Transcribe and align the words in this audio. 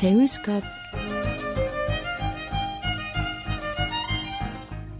Seulscope. 0.00 0.64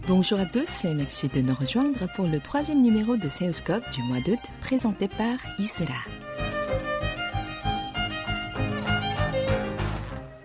Bonjour 0.07 0.39
à 0.39 0.45
tous 0.45 0.85
et 0.85 0.93
merci 0.93 1.27
de 1.27 1.41
nous 1.41 1.55
rejoindre 1.55 2.07
pour 2.15 2.27
le 2.27 2.39
troisième 2.39 2.83
numéro 2.83 3.17
de 3.17 3.27
Seuscope 3.27 3.81
du 3.93 4.03
mois 4.03 4.19
d'août 4.19 4.37
présenté 4.59 5.07
par 5.07 5.39
Isra. 5.57 5.95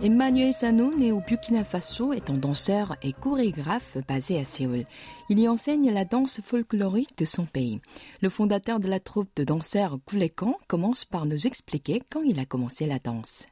Emmanuel 0.02 0.54
Sano, 0.54 0.90
né 0.96 1.12
au 1.12 1.20
Burkina 1.20 1.62
Faso, 1.62 2.14
est 2.14 2.30
un 2.30 2.38
danseur 2.38 2.96
et 3.02 3.12
chorégraphe 3.12 3.98
basé 4.08 4.38
à 4.38 4.44
Séoul. 4.44 4.86
Il 5.28 5.38
y 5.38 5.48
enseigne 5.48 5.92
la 5.92 6.06
danse 6.06 6.40
folklorique 6.40 7.18
de 7.18 7.26
son 7.26 7.44
pays. 7.44 7.82
Le 8.22 8.30
fondateur 8.30 8.80
de 8.80 8.88
la 8.88 9.00
troupe 9.00 9.28
de 9.36 9.44
danseurs 9.44 9.98
Koulekan 10.06 10.56
commence 10.66 11.04
par 11.04 11.26
nous 11.26 11.46
expliquer 11.46 12.00
quand 12.10 12.22
il 12.22 12.38
a 12.38 12.46
commencé 12.46 12.86
la 12.86 12.98
danse. 12.98 13.48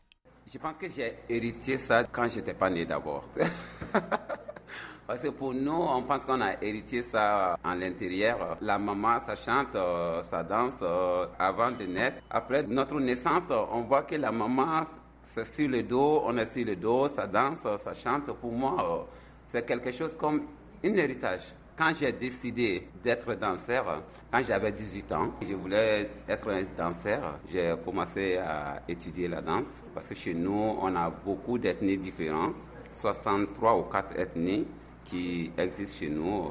Je 0.46 0.58
pense 0.58 0.76
que 0.76 0.86
j'ai 0.88 1.14
hérité 1.28 1.78
ça 1.78 2.04
quand 2.04 2.28
j'étais 2.28 2.52
pas 2.52 2.68
né 2.68 2.84
d'abord. 2.84 3.24
Parce 5.06 5.22
que 5.22 5.28
pour 5.28 5.54
nous, 5.54 5.72
on 5.72 6.02
pense 6.02 6.26
qu'on 6.26 6.40
a 6.40 6.62
hérité 6.62 7.02
ça 7.02 7.58
en 7.64 7.74
l'intérieur. 7.74 8.58
La 8.60 8.78
maman, 8.78 9.20
ça 9.20 9.36
chante, 9.36 9.74
euh, 9.74 10.22
ça 10.22 10.42
danse 10.42 10.78
euh, 10.82 11.26
avant 11.38 11.70
de 11.70 11.84
naître. 11.84 12.22
Après 12.30 12.62
notre 12.62 13.00
naissance, 13.00 13.44
on 13.72 13.82
voit 13.82 14.02
que 14.02 14.16
la 14.16 14.32
maman, 14.32 14.84
c'est 15.22 15.46
sur 15.46 15.68
le 15.68 15.82
dos, 15.82 16.22
on 16.24 16.36
est 16.36 16.52
sur 16.52 16.64
le 16.66 16.76
dos, 16.76 17.08
ça 17.08 17.26
danse, 17.26 17.66
ça 17.78 17.94
chante. 17.94 18.26
Pour 18.32 18.52
moi, 18.52 18.76
euh, 18.78 19.12
c'est 19.46 19.66
quelque 19.66 19.92
chose 19.92 20.14
comme 20.18 20.42
un 20.84 20.94
héritage. 20.94 21.54
Quand 21.76 21.92
j'ai 21.98 22.12
décidé 22.12 22.86
d'être 23.02 23.34
danseur, 23.34 24.04
quand 24.30 24.40
j'avais 24.44 24.70
18 24.70 25.12
ans, 25.12 25.32
je 25.42 25.54
voulais 25.54 26.08
être 26.28 26.48
un 26.48 26.62
danseur. 26.78 27.40
J'ai 27.50 27.74
commencé 27.84 28.36
à 28.36 28.80
étudier 28.88 29.26
la 29.26 29.40
danse 29.40 29.82
parce 29.92 30.08
que 30.08 30.14
chez 30.14 30.34
nous, 30.34 30.76
on 30.80 30.94
a 30.94 31.10
beaucoup 31.10 31.58
d'ethnies 31.58 31.98
différentes, 31.98 32.54
63 32.92 33.76
ou 33.76 33.82
4 33.82 34.16
ethnies 34.20 34.68
qui 35.02 35.50
existent 35.58 35.96
chez 35.98 36.10
nous 36.10 36.44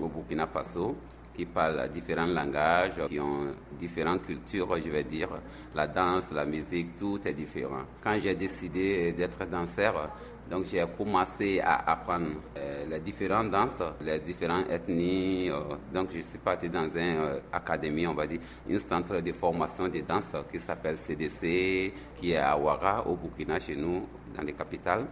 au 0.00 0.08
Burkina 0.08 0.46
Faso 0.46 0.96
qui 1.34 1.46
parlent 1.46 1.88
différents 1.92 2.26
langages, 2.26 3.00
qui 3.08 3.18
ont 3.18 3.54
différentes 3.78 4.24
cultures, 4.24 4.76
je 4.84 4.90
vais 4.90 5.04
dire. 5.04 5.28
La 5.74 5.86
danse, 5.86 6.30
la 6.32 6.44
musique, 6.44 6.96
tout 6.96 7.20
est 7.26 7.32
différent. 7.32 7.82
Quand 8.02 8.16
j'ai 8.22 8.34
décidé 8.34 9.12
d'être 9.12 9.44
danseur, 9.46 10.10
donc 10.50 10.66
j'ai 10.70 10.84
commencé 10.98 11.60
à 11.60 11.90
apprendre 11.92 12.26
euh, 12.58 12.84
les 12.90 13.00
différentes 13.00 13.50
danses, 13.50 13.82
les 14.02 14.18
différentes 14.18 14.70
ethnies. 14.70 15.48
Euh, 15.50 15.76
donc 15.94 16.10
je 16.14 16.20
suis 16.20 16.38
parti 16.38 16.68
dans 16.68 16.84
une 16.84 16.96
euh, 16.96 17.40
académie, 17.52 18.06
on 18.06 18.14
va 18.14 18.26
dire, 18.26 18.40
un 18.70 18.78
centre 18.78 19.20
de 19.20 19.32
formation 19.32 19.88
de 19.88 20.00
danse 20.00 20.32
qui 20.50 20.60
s'appelle 20.60 20.98
CDC, 20.98 21.92
qui 22.20 22.32
est 22.32 22.36
à 22.36 22.58
Ouara, 22.58 23.06
au 23.06 23.16
Burkina, 23.16 23.58
chez 23.58 23.76
nous, 23.76 24.06
dans 24.36 24.42
les 24.42 24.52
capitales. 24.52 25.06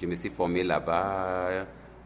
Je 0.00 0.06
me 0.06 0.16
suis 0.16 0.30
formé 0.30 0.64
là-bas. 0.64 1.64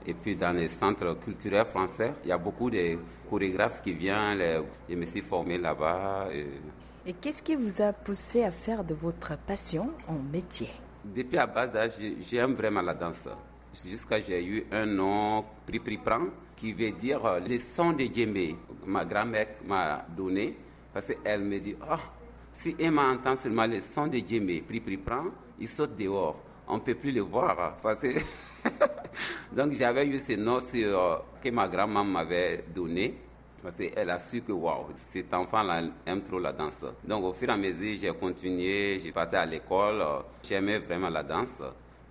Et 0.09 0.15
puis 0.15 0.37
dans 0.37 0.53
les 0.53 0.69
centres 0.69 1.19
culturels 1.19 1.67
français, 1.67 2.15
il 2.25 2.29
y 2.29 2.33
a 2.33 2.39
beaucoup 2.39 2.71
de 2.71 2.97
chorégraphes 3.29 3.83
qui 3.83 3.93
viennent. 3.93 4.41
Je 4.89 4.95
me 4.95 5.05
suis 5.05 5.21
formé 5.21 5.59
là-bas. 5.59 6.29
Et, 7.05 7.13
qu'est-ce 7.15 7.43
qui 7.43 7.57
vous 7.57 7.83
a 7.83 7.93
poussé 7.93 8.45
à 8.45 8.53
faire 8.53 8.85
de 8.85 8.95
votre 8.95 9.37
passion 9.37 9.91
un 10.09 10.19
métier? 10.33 10.71
Depuis 11.05 11.39
à 11.39 11.47
bas 11.47 11.67
d'âge, 11.67 11.93
j'aime 12.21 12.55
vraiment 12.55 12.83
la 12.83 12.95
danse. 12.95 13.29
Jusqu'à 13.85 14.21
j'ai 14.21 14.45
eu 14.45 14.67
un 14.71 14.87
nom, 14.87 15.45
Pri 15.67 15.81
Pri 15.81 15.99
Pran, 15.99 16.29
qui 16.55 16.73
veut 16.73 16.93
dire 16.93 17.41
le 17.47 17.59
son 17.59 17.93
de 17.93 18.05
djembé. 18.05 18.57
Ma 18.87 19.05
grand-mère 19.05 19.49
m'a 19.67 20.07
donné 20.17 20.57
parce 20.93 21.07
qu'elle 21.07 21.43
me 21.43 21.59
dit, 21.59 21.77
oh, 21.83 21.97
si 22.53 22.77
Emma 22.79 23.11
entend 23.13 23.37
seulement 23.37 23.67
le 23.67 23.81
son 23.81 24.07
de 24.07 24.19
djembé, 24.19 24.63
Pri 24.63 24.81
Pri 24.81 24.99
Pran, 24.99 25.27
il 25.59 25.69
saute 25.69 25.97
dehors. 25.97 26.41
On 26.69 26.77
ne 26.77 26.81
peut 26.81 26.95
plus 26.95 27.13
le 27.13 27.21
voir 27.21 27.77
parce 27.83 28.01
que 28.01 28.09
Donc 29.57 29.73
j'avais 29.73 30.07
eu 30.07 30.19
ce 30.19 30.35
nom 30.35 30.59
que 30.61 31.51
ma 31.51 31.67
grand-maman 31.67 32.05
m'avait 32.05 32.63
donné. 32.75 33.15
Parce 33.63 33.77
qu'elle 33.77 34.11
a 34.11 34.19
su 34.21 34.43
que 34.43 34.53
wow, 34.53 34.89
cet 34.95 35.33
enfant-là 35.33 35.81
aime 36.05 36.23
trop 36.23 36.39
la 36.39 36.53
danse. 36.53 36.85
Donc 37.03 37.25
au 37.25 37.33
fur 37.33 37.49
et 37.49 37.53
à 37.53 37.57
mesure, 37.57 37.97
j'ai 37.99 38.13
continué, 38.13 39.01
j'ai 39.03 39.13
parti 39.13 39.35
à 39.35 39.47
l'école, 39.47 40.05
j'aimais 40.43 40.79
vraiment 40.79 41.09
la 41.09 41.23
danse. 41.23 41.63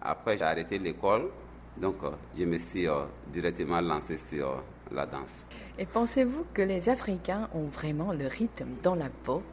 Après, 0.01 0.38
j'ai 0.38 0.44
arrêté 0.44 0.79
l'école, 0.79 1.29
donc 1.78 1.97
je 2.35 2.44
me 2.45 2.57
suis 2.57 2.88
directement 3.31 3.79
lancé 3.79 4.17
sur 4.17 4.63
la 4.91 5.05
danse. 5.05 5.45
Et 5.78 5.85
pensez-vous 5.85 6.45
que 6.51 6.63
les 6.63 6.89
Africains 6.89 7.47
ont 7.53 7.67
vraiment 7.67 8.11
le 8.11 8.28
rythme 8.28 8.69
dans 8.81 8.95
la 8.95 9.09
peau? 9.23 9.44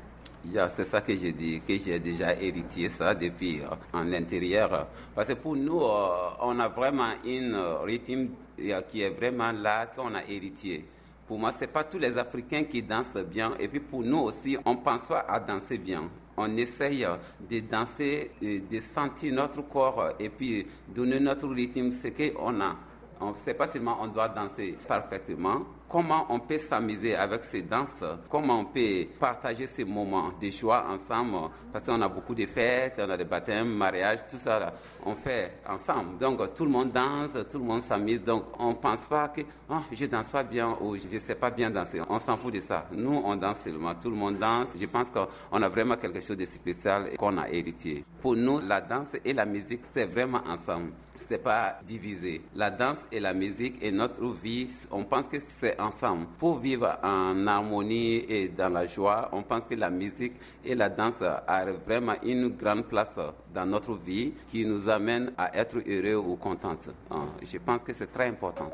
C'est 0.74 0.84
ça 0.84 1.00
que 1.00 1.16
j'ai 1.16 1.32
dit, 1.32 1.60
que 1.66 1.76
j'ai 1.78 1.98
déjà 1.98 2.34
hérité 2.34 2.88
ça 2.88 3.14
depuis 3.14 3.60
euh, 3.60 3.74
en 3.92 4.02
l'intérieur. 4.04 4.88
Parce 5.14 5.28
que 5.28 5.34
pour 5.34 5.56
nous, 5.56 5.80
euh, 5.80 6.30
on 6.40 6.58
a 6.58 6.68
vraiment 6.68 7.10
un 7.24 7.52
euh, 7.52 7.78
rythme 7.82 8.28
qui 8.88 9.02
est 9.02 9.10
vraiment 9.10 9.52
là, 9.52 9.86
qu'on 9.86 10.14
a 10.14 10.22
hérité. 10.28 10.84
Pour 11.26 11.38
moi, 11.38 11.52
c'est 11.52 11.68
pas 11.68 11.84
tous 11.84 11.98
les 11.98 12.18
Africains 12.18 12.64
qui 12.64 12.82
dansent 12.82 13.16
bien. 13.16 13.54
Et 13.58 13.68
puis 13.68 13.80
pour 13.80 14.02
nous 14.02 14.18
aussi, 14.18 14.56
on 14.64 14.76
pense 14.76 15.06
pas 15.06 15.24
à 15.28 15.40
danser 15.40 15.78
bien. 15.78 16.08
On 16.36 16.56
essaye 16.56 17.06
de 17.48 17.60
danser, 17.60 18.30
de 18.40 18.80
sentir 18.80 19.34
notre 19.34 19.62
corps 19.62 20.10
et 20.18 20.28
puis 20.28 20.66
donner 20.88 21.20
notre 21.20 21.48
rythme, 21.48 21.90
ce 21.90 22.08
qu'on 22.08 22.60
a. 22.60 22.76
On 23.20 23.32
ne 23.32 23.52
pas 23.52 23.68
seulement 23.68 23.98
on 24.00 24.08
doit 24.08 24.28
danser 24.28 24.76
parfaitement, 24.88 25.62
comment 25.92 26.26
on 26.30 26.40
peut 26.40 26.58
s'amuser 26.58 27.14
avec 27.14 27.44
ces 27.44 27.60
danses, 27.60 28.02
comment 28.30 28.60
on 28.60 28.64
peut 28.64 29.06
partager 29.20 29.66
ces 29.66 29.84
moments 29.84 30.32
de 30.40 30.48
joie 30.50 30.86
ensemble, 30.88 31.50
parce 31.70 31.84
qu'on 31.84 32.00
a 32.00 32.08
beaucoup 32.08 32.34
de 32.34 32.46
fêtes, 32.46 32.94
on 32.98 33.10
a 33.10 33.16
des 33.18 33.26
baptêmes, 33.26 33.68
mariages, 33.74 34.20
tout 34.28 34.38
ça, 34.38 34.72
on 35.04 35.14
fait 35.14 35.58
ensemble. 35.68 36.16
Donc 36.18 36.54
tout 36.54 36.64
le 36.64 36.70
monde 36.70 36.92
danse, 36.92 37.32
tout 37.50 37.58
le 37.58 37.64
monde 37.64 37.82
s'amuse, 37.82 38.22
donc 38.22 38.44
on 38.58 38.70
ne 38.70 38.74
pense 38.74 39.04
pas 39.04 39.28
que 39.28 39.42
oh, 39.68 39.80
je 39.92 40.06
danse 40.06 40.28
pas 40.28 40.42
bien 40.42 40.78
ou 40.80 40.96
je 40.96 41.06
ne 41.12 41.18
sais 41.18 41.34
pas 41.34 41.50
bien 41.50 41.70
danser. 41.70 42.00
On 42.08 42.18
s'en 42.18 42.38
fout 42.38 42.54
de 42.54 42.60
ça. 42.60 42.86
Nous, 42.92 43.20
on 43.22 43.36
danse 43.36 43.60
seulement, 43.60 43.94
tout 43.94 44.08
le 44.08 44.16
monde 44.16 44.38
danse. 44.38 44.70
Je 44.80 44.86
pense 44.86 45.08
qu'on 45.10 45.62
a 45.62 45.68
vraiment 45.68 45.96
quelque 45.96 46.22
chose 46.22 46.38
de 46.38 46.46
spécial 46.46 47.16
qu'on 47.18 47.36
a 47.36 47.50
hérité. 47.50 48.02
Pour 48.22 48.34
nous, 48.34 48.60
la 48.60 48.80
danse 48.80 49.12
et 49.22 49.34
la 49.34 49.44
musique, 49.44 49.80
c'est 49.82 50.06
vraiment 50.06 50.40
ensemble. 50.48 50.92
C'est 51.28 51.38
pas 51.38 51.78
divisé. 51.86 52.42
La 52.54 52.70
danse 52.70 52.98
et 53.12 53.20
la 53.20 53.32
musique 53.32 53.76
et 53.82 53.92
notre 53.92 54.24
vie, 54.32 54.68
on 54.90 55.04
pense 55.04 55.28
que 55.28 55.36
c'est 55.46 55.80
Pour 56.38 56.58
vivre 56.58 56.98
en 57.02 57.46
harmonie 57.46 58.24
et 58.28 58.48
dans 58.48 58.68
la 58.68 58.86
joie, 58.86 59.28
on 59.32 59.42
pense 59.42 59.66
que 59.66 59.74
la 59.74 59.90
musique 59.90 60.34
et 60.64 60.74
la 60.74 60.88
danse 60.88 61.22
a 61.22 61.64
vraiment 61.86 62.14
une 62.22 62.48
grande 62.48 62.84
place 62.84 63.18
dans 63.52 63.66
notre 63.66 63.94
vie 63.94 64.32
qui 64.50 64.64
nous 64.64 64.88
amène 64.88 65.32
à 65.36 65.56
être 65.56 65.78
heureux 65.86 66.16
ou 66.24 66.36
contents. 66.36 66.76
Je 67.42 67.58
pense 67.58 67.82
que 67.82 67.92
c'est 67.92 68.12
très 68.12 68.28
important. 68.28 68.70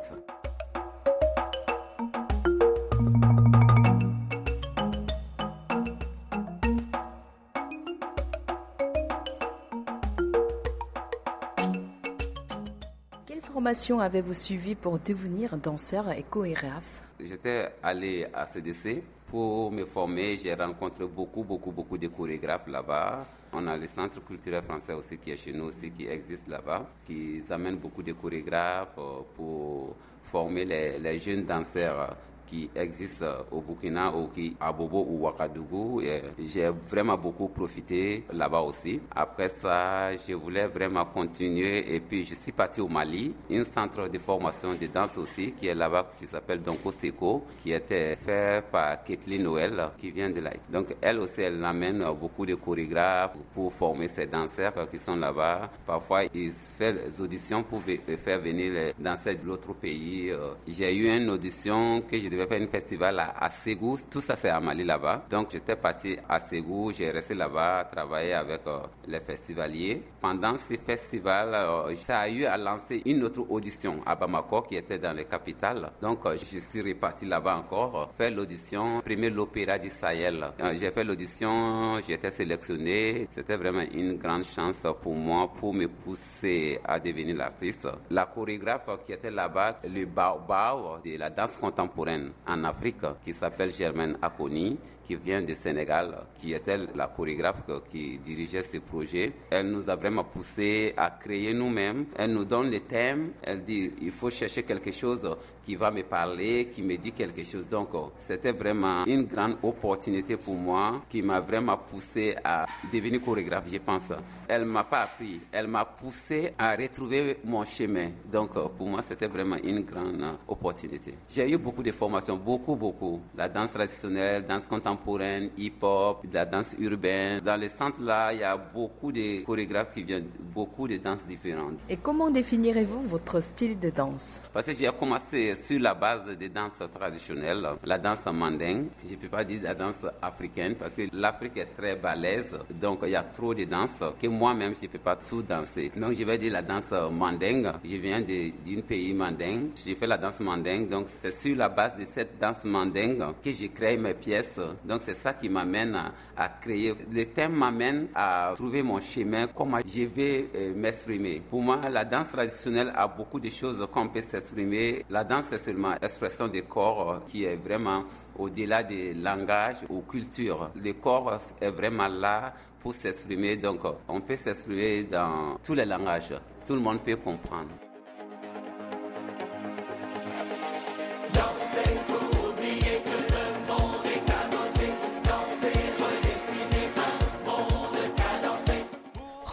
Quelle 13.59 13.65
formation 13.65 13.99
avez-vous 13.99 14.35
suivi 14.35 14.77
pour 14.77 15.01
devenir 15.01 15.57
danseur 15.57 16.13
et 16.13 16.23
chorégraphe? 16.23 17.03
J'étais 17.19 17.75
allé 17.83 18.25
à 18.33 18.47
CDC 18.47 19.03
pour 19.27 19.73
me 19.73 19.85
former. 19.85 20.39
J'ai 20.41 20.55
rencontré 20.55 21.05
beaucoup, 21.09 21.43
beaucoup, 21.43 21.73
beaucoup 21.73 21.99
de 21.99 22.07
chorégraphes 22.07 22.69
là-bas. 22.69 23.27
On 23.53 23.67
a 23.67 23.77
le 23.77 23.89
centre 23.89 24.25
culturel 24.25 24.63
français 24.63 24.93
aussi 24.93 25.19
qui 25.19 25.33
est 25.33 25.37
chez 25.37 25.53
nous 25.53 25.65
aussi, 25.65 25.91
qui 25.91 26.07
existe 26.07 26.47
là-bas, 26.47 26.87
qui 27.05 27.43
amène 27.51 27.79
beaucoup 27.79 28.05
de 28.05 28.13
chorégraphes 28.13 28.95
pour 29.35 29.97
former 30.23 30.65
les 30.65 31.19
jeunes 31.19 31.45
danseurs 31.45 32.17
qui 32.49 32.71
existent 32.75 33.27
au 33.51 33.61
Burkina 33.61 34.15
ou 34.15 34.29
qui 34.29 34.57
à 34.59 34.73
Bobo 34.73 35.05
ou 35.09 35.25
Ouagadougou. 35.25 36.03
J'ai 36.39 36.71
vraiment 36.87 37.17
beaucoup 37.17 37.49
profité 37.49 38.25
là-bas 38.33 38.61
aussi. 38.61 39.01
Après 39.15 39.49
ça, 39.49 40.17
je 40.17 40.33
voulais 40.35 40.67
vraiment 40.67 41.05
continuer 41.05 41.95
et 41.95 42.01
puis 42.01 42.25
je 42.25 42.35
suis 42.35 42.53
parti 42.53 42.81
au 42.81 42.89
Mali, 42.89 43.35
un 43.51 43.65
centre 43.65 44.09
de 44.09 44.19
formation 44.19 44.75
de 44.75 44.87
danse 44.87 45.19
aussi 45.19 45.53
qui 45.53 45.67
est 45.67 45.75
là-bas 45.75 46.11
qui 46.19 46.27
s'appelle 46.27 46.63
Donko 46.63 46.91
Seko, 46.93 47.45
qui 47.63 47.73
était 47.73 48.17
fait 48.17 48.65
par 48.71 49.03
Kathleen 49.03 49.43
Noël 49.43 49.91
qui 49.99 50.11
vient 50.11 50.31
de 50.31 50.41
là. 50.41 50.51
Donc 50.71 50.95
elle 51.01 51.19
aussi, 51.21 51.43
elle 51.43 51.63
amène 51.65 52.05
beaucoup 52.19 52.47
de 52.47 52.55
chorégraphes 52.55 53.37
pour 53.53 53.73
former 53.73 54.09
ces 54.09 54.27
danseurs 54.27 54.73
qui 54.91 54.99
sont 54.99 55.17
là-bas. 55.17 55.71
Parfois, 55.87 56.23
ils 56.35 56.53
font 56.53 56.93
des 56.93 57.21
auditions 57.21 57.63
pour 57.63 57.83
faire 57.83 58.41
venir 58.41 58.73
les 58.73 58.93
danseurs 58.99 59.37
de 59.37 59.47
l'autre 59.47 59.75
pays. 59.75 60.33
J'ai 60.67 60.97
eu 60.97 61.09
une 61.15 61.29
audition 61.31 62.01
que 62.03 62.19
je 62.19 62.29
devais 62.29 62.38
vais 62.39 62.47
faire 62.47 62.63
un 62.63 62.67
festival 62.69 63.19
à, 63.21 63.35
à 63.39 63.51
Ségou. 63.51 63.97
Tout 64.11 64.21
ça, 64.21 64.37
c'est 64.37 64.49
à 64.49 64.61
Mali 64.61 64.85
là-bas. 64.85 65.25
Donc, 65.31 65.49
j'étais 65.53 65.77
parti 65.77 66.17
à 66.29 66.39
Ségou. 66.41 66.93
J'ai 66.93 67.11
resté 67.11 67.35
là-bas, 67.35 67.85
travailler 67.91 68.35
avec 68.35 68.61
euh, 68.67 68.81
les 69.07 69.21
festivaliers. 69.21 70.03
Pendant 70.21 70.57
ces 70.57 70.79
festivals, 70.79 71.55
euh, 71.55 71.95
ça 71.97 72.21
a 72.21 72.29
eu 72.29 72.45
à 72.45 72.57
lancer 72.57 73.03
une 73.07 73.25
autre 73.25 73.45
audition 73.49 74.01
à 74.07 74.15
Bamako, 74.15 74.63
qui 74.63 74.77
était 74.77 74.99
dans 74.99 75.13
les 75.13 75.25
capitales. 75.25 75.91
Donc, 76.01 76.27
euh, 76.27 76.37
je 76.53 76.59
suis 76.59 76.83
reparti 76.83 77.27
là-bas 77.27 77.57
encore, 77.57 78.11
faire 78.17 78.31
l'audition, 78.31 79.01
premier 79.01 79.31
l'Opéra 79.31 79.79
du 79.79 79.91
Sahel. 79.91 80.45
j'ai 80.79 80.91
fait 80.91 81.05
l'audition, 81.05 81.99
été 81.99 82.31
sélectionné. 82.31 83.29
C'était 83.31 83.57
vraiment 83.57 83.85
une 83.93 84.15
grande 84.15 84.45
chance 84.45 84.87
pour 85.03 85.15
moi 85.15 85.49
pour 85.59 85.75
me 85.75 85.87
pousser 85.89 86.81
à 86.85 86.99
devenir 86.99 87.37
l'artiste. 87.37 87.89
La 88.11 88.27
chorégraphe 88.27 88.89
qui 89.07 89.13
était 89.13 89.31
là-bas, 89.31 89.81
le 89.85 90.05
Baobab 90.07 91.03
de 91.05 91.17
la 91.17 91.31
danse 91.31 91.57
contemporaine 91.59 92.28
en 92.47 92.65
Afrique, 92.65 92.97
qui 93.25 93.33
s'appelle 93.33 93.73
Germaine 93.73 94.17
Akoni, 94.23 94.79
qui 95.07 95.17
vient 95.17 95.41
du 95.41 95.55
Sénégal, 95.55 96.19
qui 96.39 96.53
était 96.53 96.79
la 96.95 97.07
chorégraphe 97.07 97.63
qui 97.91 98.19
dirigeait 98.19 98.63
ce 98.63 98.77
projet. 98.79 99.33
Elle 99.51 99.71
nous 99.71 99.89
a 99.89 99.97
vraiment 99.97 100.25
poussé 100.25 100.93
à 100.99 101.11
créer 101.11 101.55
nous-mêmes. 101.55 102.05
Elle 102.17 102.35
nous 102.35 102.45
donne 102.45 102.71
les 102.71 102.81
thèmes. 102.81 103.31
Elle 103.43 103.65
dit, 103.65 103.91
il 104.03 104.13
faut 104.13 104.29
chercher 104.29 104.65
quelque 104.65 104.93
chose 104.93 105.27
qui 105.69 105.77
va 105.77 105.91
me 105.91 106.03
parler, 106.03 106.71
qui 106.75 106.83
me 106.83 106.97
dit 106.97 107.13
quelque 107.13 107.45
chose. 107.45 107.69
Donc, 107.69 107.91
c'était 108.19 108.53
vraiment 108.53 109.05
une 109.05 109.25
grande 109.25 109.59
opportunité 109.63 110.39
pour 110.39 110.55
moi 110.55 111.03
qui 111.11 111.21
m'a 111.21 111.41
vraiment 111.41 111.77
poussé 111.77 112.35
à 112.43 112.65
devenir 112.91 113.21
chorégraphe, 113.21 113.67
je 113.71 113.77
pense. 113.77 114.11
Elle 114.49 114.65
m'a 114.65 114.85
pas 114.85 115.03
appris, 115.03 115.43
elle 115.53 115.67
m'a 115.67 115.85
poussé 115.85 116.55
à 116.57 116.75
retrouver 116.75 117.37
mon 117.45 117.67
chemin. 117.67 118.09
Donc, 118.33 118.53
pour 118.53 118.89
moi, 118.89 119.03
c'était 119.03 119.27
vraiment 119.27 119.57
une 119.63 119.81
grande 119.83 120.25
opportunité. 120.49 121.13
J'ai 121.29 121.51
eu 121.53 121.59
beaucoup 121.59 121.83
de 121.83 121.93
formations, 121.93 122.37
beaucoup, 122.37 122.75
beaucoup. 122.75 123.21
La 123.37 123.51
danse 123.51 123.73
traditionnelle, 123.73 124.47
danse 124.47 124.67
contemporaine, 124.67 125.51
hip-hop, 125.59 126.25
la 126.33 126.47
danse 126.47 126.77
urbaine. 126.79 127.41
Dans 127.41 127.61
les 127.61 127.69
centres-là, 127.69 128.33
il 128.33 128.39
y 128.39 128.43
a 128.43 128.57
beaucoup 128.57 129.13
de 129.13 129.43
chorégraphes 129.45 129.93
qui 129.93 130.03
viennent, 130.03 130.29
beaucoup 130.55 130.89
de 130.89 130.97
danses 130.97 131.27
différentes. 131.27 131.77
Et 131.91 131.99
comment 131.99 132.31
définirez-vous 132.31 133.03
votre 133.03 133.41
style 133.41 133.79
de 133.79 133.91
danse? 133.91 134.41
Parce 134.51 134.65
que 134.65 134.75
j'ai 134.75 134.89
commencé 134.99 135.57
sur 135.59 135.81
la 135.81 135.95
base 135.95 136.27
des 136.39 136.49
danses 136.49 136.83
traditionnelles, 136.95 137.67
la 137.85 137.99
danse 137.99 138.25
mandingue. 138.27 138.87
Je 139.05 139.13
ne 139.13 139.17
peux 139.17 139.29
pas 139.29 139.45
dire 139.45 139.61
la 139.63 139.75
danse 139.75 140.05
africaine 140.23 140.75
parce 140.77 140.93
que 140.93 141.03
l'Afrique 141.13 141.57
est 141.59 141.77
très 141.77 141.97
balèze, 141.97 142.57
donc 142.71 143.01
il 143.05 143.11
y 143.11 143.17
a 143.17 143.23
trop 143.23 143.55
de 143.55 143.65
danses 143.65 143.97
que 144.21 144.27
moi-même 144.27 144.75
je 144.77 144.87
ne 144.87 144.93
peux 144.93 144.99
pas 144.99 145.17
tout 145.17 145.43
danser. 145.43 145.91
Donc 145.97 146.15
je 146.15 146.25
vais 146.25 146.39
dire 146.39 146.53
la 146.53 146.63
danse 146.63 146.91
mandingue. 147.13 147.71
Je 147.85 147.97
viens 147.97 148.21
d'un 148.21 148.81
pays 148.87 149.13
mandingue. 149.15 149.71
J'ai 149.85 149.95
fait 149.95 150.07
la 150.07 150.19
danse 150.19 150.41
mandingue, 150.41 150.89
donc 150.89 151.07
c'est 151.09 151.33
sur 151.33 151.57
la 151.57 151.69
base 151.69 151.97
de 151.97 152.05
cette 152.13 152.39
danse 152.41 152.65
mandingue 152.65 153.23
que 153.43 153.53
j'ai 153.53 153.69
créé 153.69 153.97
mes 153.97 154.15
pièces 154.15 154.59
donc 154.85 155.03
c'est 155.03 155.15
ça 155.15 155.35
qui 155.35 155.49
m'amène 155.49 155.97
à, 156.37 156.49
créer. 156.49 156.95
Le 157.11 157.25
thème 157.27 157.53
m'amène 157.53 158.09
à 158.15 158.53
trouver 158.55 158.83
mon 158.83 159.01
chemin, 159.01 159.47
comment 159.49 159.79
je 159.87 160.05
vais 160.05 160.49
euh, 160.55 160.73
m'exprimer. 160.75 161.41
Pour 161.49 161.63
moi, 161.63 161.81
la 161.91 162.05
danse 162.05 162.29
traditionnelle 162.31 162.93
a 162.97 163.07
beaucoup 163.09 163.41
de 163.41 163.51
choses 163.51 163.87
qu'on 163.93 164.09
peut 164.09 164.23
s'exprimer. 164.23 165.05
La 165.11 165.25
danse, 165.25 165.48
c'est 165.49 165.59
seulement 165.59 165.95
expression 166.03 166.49
du 166.49 166.63
corps 166.63 167.11
euh, 167.11 167.19
qui 167.29 167.45
est 167.45 167.57
vraiment 167.57 168.05
au-delà 168.39 168.83
des 168.83 169.15
langages 169.15 169.79
ou 169.89 170.03
cultures. 170.03 170.71
Le 170.77 170.93
corps 170.93 171.41
est 171.61 171.71
vraiment 171.71 172.09
là 172.09 172.53
pour 172.81 172.95
s'exprimer. 172.95 173.57
Donc, 173.57 173.81
on 174.09 174.21
peut 174.21 174.37
s'exprimer 174.37 175.05
dans 175.05 175.57
tous 175.63 175.75
les 175.75 175.87
langages. 175.87 176.35
Tout 176.67 176.75
le 176.75 176.81
monde 176.81 177.01
peut 177.01 177.17
comprendre. 177.17 177.88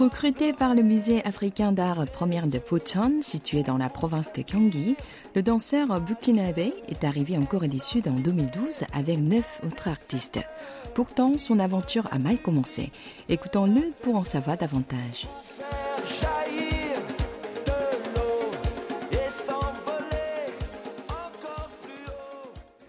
Recruté 0.05 0.53
par 0.53 0.75
le 0.75 0.83
musée 0.83 1.25
africain 1.25 1.71
d'art 1.71 2.05
première 2.05 2.45
de 2.45 2.59
Pochon, 2.59 3.23
situé 3.23 3.63
dans 3.63 3.79
la 3.79 3.89
province 3.89 4.31
de 4.33 4.43
Gyeonggi, 4.43 4.95
le 5.33 5.41
danseur 5.41 5.99
burkinabé 5.99 6.75
est 6.87 7.03
arrivé 7.03 7.35
en 7.39 7.45
Corée 7.45 7.69
du 7.69 7.79
Sud 7.79 8.07
en 8.07 8.11
2012 8.11 8.83
avec 8.93 9.17
neuf 9.17 9.59
autres 9.65 9.87
artistes. 9.87 10.39
Pourtant, 10.93 11.39
son 11.39 11.57
aventure 11.57 12.07
a 12.11 12.19
mal 12.19 12.37
commencé. 12.37 12.91
Écoutons-le 13.29 13.81
pour 14.03 14.17
en 14.17 14.23
savoir 14.23 14.59
davantage. 14.59 15.27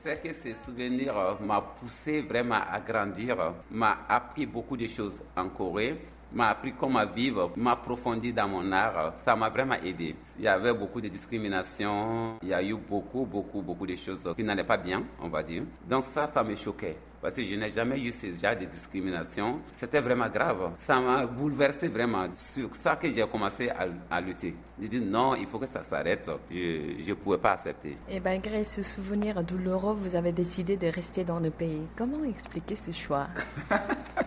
C'est 0.04 0.22
que 0.22 0.34
ces 0.34 0.54
souvenirs 0.54 1.38
m'ont 1.40 1.62
poussé 1.80 2.20
vraiment 2.20 2.60
à 2.70 2.78
grandir, 2.78 3.54
m'a 3.70 4.00
appris 4.06 4.44
beaucoup 4.44 4.76
de 4.76 4.86
choses 4.86 5.22
en 5.34 5.48
Corée 5.48 5.98
m'a 6.36 6.50
appris 6.50 6.74
comment 6.78 7.04
vivre, 7.06 7.50
m'a 7.56 7.72
approfondi 7.72 8.32
dans 8.32 8.46
mon 8.46 8.70
art. 8.70 9.14
Ça 9.16 9.34
m'a 9.34 9.48
vraiment 9.48 9.76
aidé. 9.82 10.14
Il 10.38 10.44
y 10.44 10.48
avait 10.48 10.74
beaucoup 10.74 11.00
de 11.00 11.08
discrimination, 11.08 12.36
il 12.42 12.48
y 12.48 12.54
a 12.54 12.62
eu 12.62 12.74
beaucoup, 12.74 13.24
beaucoup, 13.24 13.62
beaucoup 13.62 13.86
de 13.86 13.94
choses 13.96 14.32
qui 14.36 14.44
n'allaient 14.44 14.64
pas 14.64 14.76
bien, 14.76 15.02
on 15.20 15.28
va 15.28 15.42
dire. 15.42 15.62
Donc 15.88 16.04
ça, 16.04 16.26
ça 16.26 16.44
me 16.44 16.54
choquait. 16.54 16.98
Parce 17.22 17.34
que 17.34 17.42
je 17.42 17.54
n'ai 17.54 17.70
jamais 17.70 17.98
eu 17.98 18.12
ce 18.12 18.26
genre 18.26 18.54
de 18.54 18.66
discrimination. 18.66 19.60
C'était 19.72 20.00
vraiment 20.00 20.28
grave. 20.28 20.72
Ça 20.78 21.00
m'a 21.00 21.26
bouleversé 21.26 21.88
vraiment. 21.88 22.26
Sur 22.36 22.74
ça 22.76 22.96
que 22.96 23.10
j'ai 23.10 23.26
commencé 23.26 23.70
à, 24.10 24.20
lutter. 24.20 24.54
J'ai 24.80 24.88
dit 24.88 25.00
non, 25.00 25.34
il 25.34 25.46
faut 25.46 25.58
que 25.58 25.66
ça 25.66 25.82
s'arrête. 25.82 26.30
Je 26.50 27.08
ne 27.08 27.14
pouvais 27.14 27.38
pas 27.38 27.52
accepter. 27.52 27.96
Et 28.08 28.20
malgré 28.20 28.62
ce 28.62 28.82
souvenir 28.82 29.42
douloureux, 29.42 29.94
vous 29.94 30.14
avez 30.14 30.32
décidé 30.32 30.76
de 30.76 30.86
rester 30.88 31.24
dans 31.24 31.40
le 31.40 31.50
pays. 31.50 31.82
Comment 31.96 32.22
expliquer 32.24 32.76
ce 32.76 32.92
choix? 32.92 33.26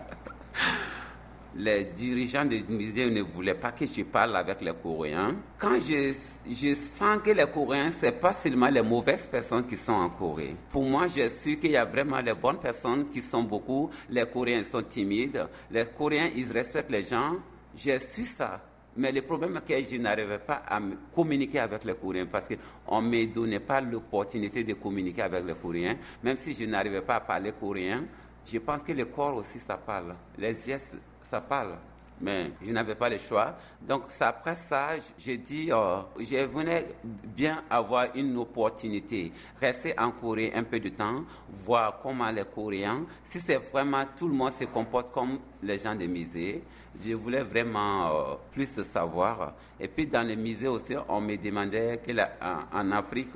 les 1.59 1.83
dirigeants 1.93 2.45
des 2.45 2.63
musées 2.69 3.11
ne 3.11 3.21
voulaient 3.21 3.53
pas 3.53 3.73
que 3.73 3.85
je 3.85 4.03
parle 4.03 4.37
avec 4.37 4.61
les 4.61 4.71
Coréens. 4.81 5.35
Quand 5.57 5.77
je, 5.81 6.13
je 6.49 6.73
sens 6.73 7.19
que 7.21 7.31
les 7.31 7.47
Coréens, 7.47 7.91
c'est 7.99 8.17
pas 8.17 8.33
seulement 8.33 8.69
les 8.69 8.81
mauvaises 8.81 9.27
personnes 9.27 9.67
qui 9.67 9.75
sont 9.75 9.91
en 9.91 10.09
Corée. 10.09 10.55
Pour 10.71 10.83
moi, 10.83 11.07
je 11.09 11.27
suis 11.27 11.59
qu'il 11.59 11.71
y 11.71 11.77
a 11.77 11.83
vraiment 11.83 12.21
les 12.21 12.33
bonnes 12.33 12.59
personnes 12.59 13.09
qui 13.09 13.21
sont 13.21 13.43
beaucoup. 13.43 13.89
Les 14.09 14.25
Coréens 14.25 14.63
sont 14.63 14.83
timides. 14.83 15.47
Les 15.69 15.83
Coréens, 15.85 16.29
ils 16.33 16.49
respectent 16.49 16.91
les 16.91 17.03
gens. 17.03 17.35
J'ai 17.75 17.99
su 17.99 18.25
ça. 18.25 18.61
Mais 18.95 19.11
le 19.11 19.21
problème 19.21 19.57
est 19.57 19.83
que 19.83 19.95
je 19.95 19.97
n'arrivais 20.01 20.39
pas 20.39 20.63
à 20.65 20.79
communiquer 21.13 21.59
avec 21.59 21.83
les 21.83 21.95
Coréens 21.95 22.27
parce 22.31 22.47
qu'on 22.47 23.01
ne 23.01 23.09
me 23.09 23.25
donnait 23.33 23.59
pas 23.59 23.81
l'opportunité 23.81 24.63
de 24.63 24.75
communiquer 24.75 25.23
avec 25.23 25.45
les 25.45 25.55
Coréens. 25.55 25.97
Même 26.23 26.37
si 26.37 26.53
je 26.53 26.63
n'arrivais 26.63 27.01
pas 27.01 27.15
à 27.15 27.19
parler 27.19 27.51
coréen, 27.51 28.05
je 28.51 28.57
pense 28.59 28.81
que 28.81 28.93
le 28.93 29.05
corps 29.05 29.35
aussi, 29.35 29.59
ça 29.59 29.77
parle. 29.77 30.15
Les 30.37 30.55
gestes, 30.55 30.97
ça 31.29 31.41
parle. 31.41 31.75
Mais 32.21 32.51
je 32.61 32.71
n'avais 32.71 32.95
pas 32.95 33.07
le 33.07 33.17
choix. 33.17 33.55
Donc, 33.81 34.03
après 34.19 34.57
ça, 34.57 34.89
j'ai 35.17 35.37
dit, 35.37 35.69
oh, 35.73 36.01
je 36.19 36.45
venais 36.45 36.85
bien 37.03 37.63
avoir 37.69 38.07
une 38.13 38.35
opportunité. 38.37 39.31
Rester 39.61 39.97
en 39.97 40.11
Corée 40.11 40.51
un 40.53 40.63
peu 40.63 40.81
de 40.81 40.89
temps, 40.89 41.23
voir 41.49 41.99
comment 42.03 42.29
les 42.29 42.43
Coréens, 42.43 43.05
si 43.23 43.39
c'est 43.39 43.55
vraiment 43.71 44.03
tout 44.17 44.27
le 44.27 44.33
monde 44.33 44.51
se 44.51 44.65
comporte 44.65 45.13
comme 45.13 45.39
les 45.63 45.79
gens 45.79 45.95
des 45.95 46.09
musées, 46.09 46.61
je 47.01 47.13
voulais 47.13 47.43
vraiment 47.43 48.07
euh, 48.07 48.35
plus 48.51 48.81
savoir. 48.83 49.53
Et 49.79 49.87
puis, 49.87 50.05
dans 50.05 50.27
les 50.27 50.35
musées 50.35 50.67
aussi, 50.67 50.95
on 51.07 51.21
me 51.21 51.37
demandait 51.37 52.01
qu'en 52.05 52.91
Afrique, 52.91 53.31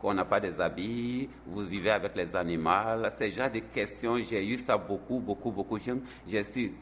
qu'on 0.00 0.14
n'a 0.14 0.24
pas 0.24 0.40
des 0.40 0.60
habits, 0.60 1.28
vous 1.46 1.64
vivez 1.64 1.90
avec 1.90 2.16
les 2.16 2.34
animaux. 2.34 3.06
C'est 3.16 3.30
genre 3.30 3.50
de 3.50 3.60
questions, 3.60 4.16
j'ai 4.18 4.44
eu 4.44 4.58
ça 4.58 4.76
beaucoup, 4.76 5.20
beaucoup, 5.20 5.52
beaucoup. 5.52 5.78
Je 5.78 6.42
suis 6.42 6.72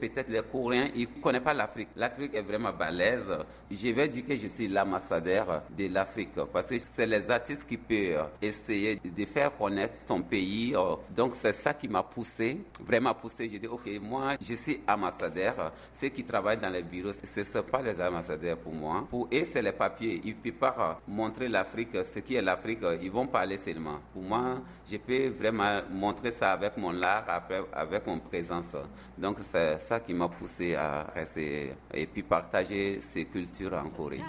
Peut-être 0.00 0.28
les 0.28 0.42
Coréens, 0.42 0.88
ils 0.94 1.08
ne 1.08 1.22
connaissent 1.22 1.42
pas 1.42 1.54
l'Afrique. 1.54 1.88
L'Afrique 1.96 2.34
est 2.34 2.42
vraiment 2.42 2.72
balèze. 2.72 3.32
Je 3.70 3.88
vais 3.88 4.08
dire 4.08 4.26
que 4.26 4.36
je 4.36 4.48
suis 4.48 4.68
l'ambassadeur 4.68 5.62
de 5.76 5.88
l'Afrique 5.88 6.34
parce 6.52 6.68
que 6.68 6.78
c'est 6.78 7.06
les 7.06 7.30
artistes 7.30 7.66
qui 7.66 7.76
peuvent 7.76 8.28
essayer 8.40 8.96
de 8.96 9.24
faire 9.24 9.56
connaître 9.56 9.94
son 10.06 10.22
pays. 10.22 10.74
Donc 11.14 11.34
c'est 11.34 11.52
ça 11.52 11.74
qui 11.74 11.88
m'a 11.88 12.02
poussé, 12.02 12.58
vraiment 12.80 13.14
poussé. 13.14 13.48
J'ai 13.50 13.58
dit, 13.58 13.66
OK, 13.66 13.88
moi, 14.00 14.36
je 14.40 14.54
suis 14.54 14.80
ambassadeur. 14.88 15.72
Ceux 15.92 16.08
qui 16.08 16.24
travaillent 16.24 16.58
dans 16.58 16.70
les 16.70 16.82
bureaux, 16.82 17.12
ce 17.12 17.40
ne 17.40 17.44
sont 17.44 17.62
pas 17.62 17.82
les 17.82 18.00
ambassadeurs 18.00 18.58
pour 18.58 18.72
moi. 18.72 19.06
Pour 19.08 19.28
eux, 19.32 19.44
c'est 19.52 19.62
les 19.62 19.72
papiers. 19.72 20.20
Ils 20.24 20.36
ne 20.36 20.50
peuvent 20.50 20.52
pas 20.52 21.00
montrer 21.08 21.48
l'Afrique, 21.48 21.96
ce 22.04 22.20
qui 22.20 22.34
est 22.36 22.42
l'Afrique. 22.42 22.80
Ils 23.02 23.10
vont 23.10 23.26
parler 23.26 23.56
seulement. 23.56 23.98
Pour 24.12 24.22
moi, 24.22 24.60
je 24.90 24.96
peux 24.98 25.28
vraiment 25.28 25.80
montrer 25.90 26.30
ça 26.30 26.52
avec 26.52 26.76
mon 26.76 27.02
art, 27.02 27.24
avec 27.72 28.06
mon 28.06 28.18
présence. 28.18 28.76
Donc 29.18 29.38
c'est 29.42 29.80
ça 29.80 30.00
qui 30.00 30.14
m'a 30.14 30.28
poussé 30.28 30.74
à 30.74 31.04
rester 31.14 31.72
et 31.92 32.06
puis 32.06 32.22
partager 32.22 33.00
ces 33.00 33.24
cultures 33.24 33.74
en 33.74 33.88
Corée. 33.90 34.22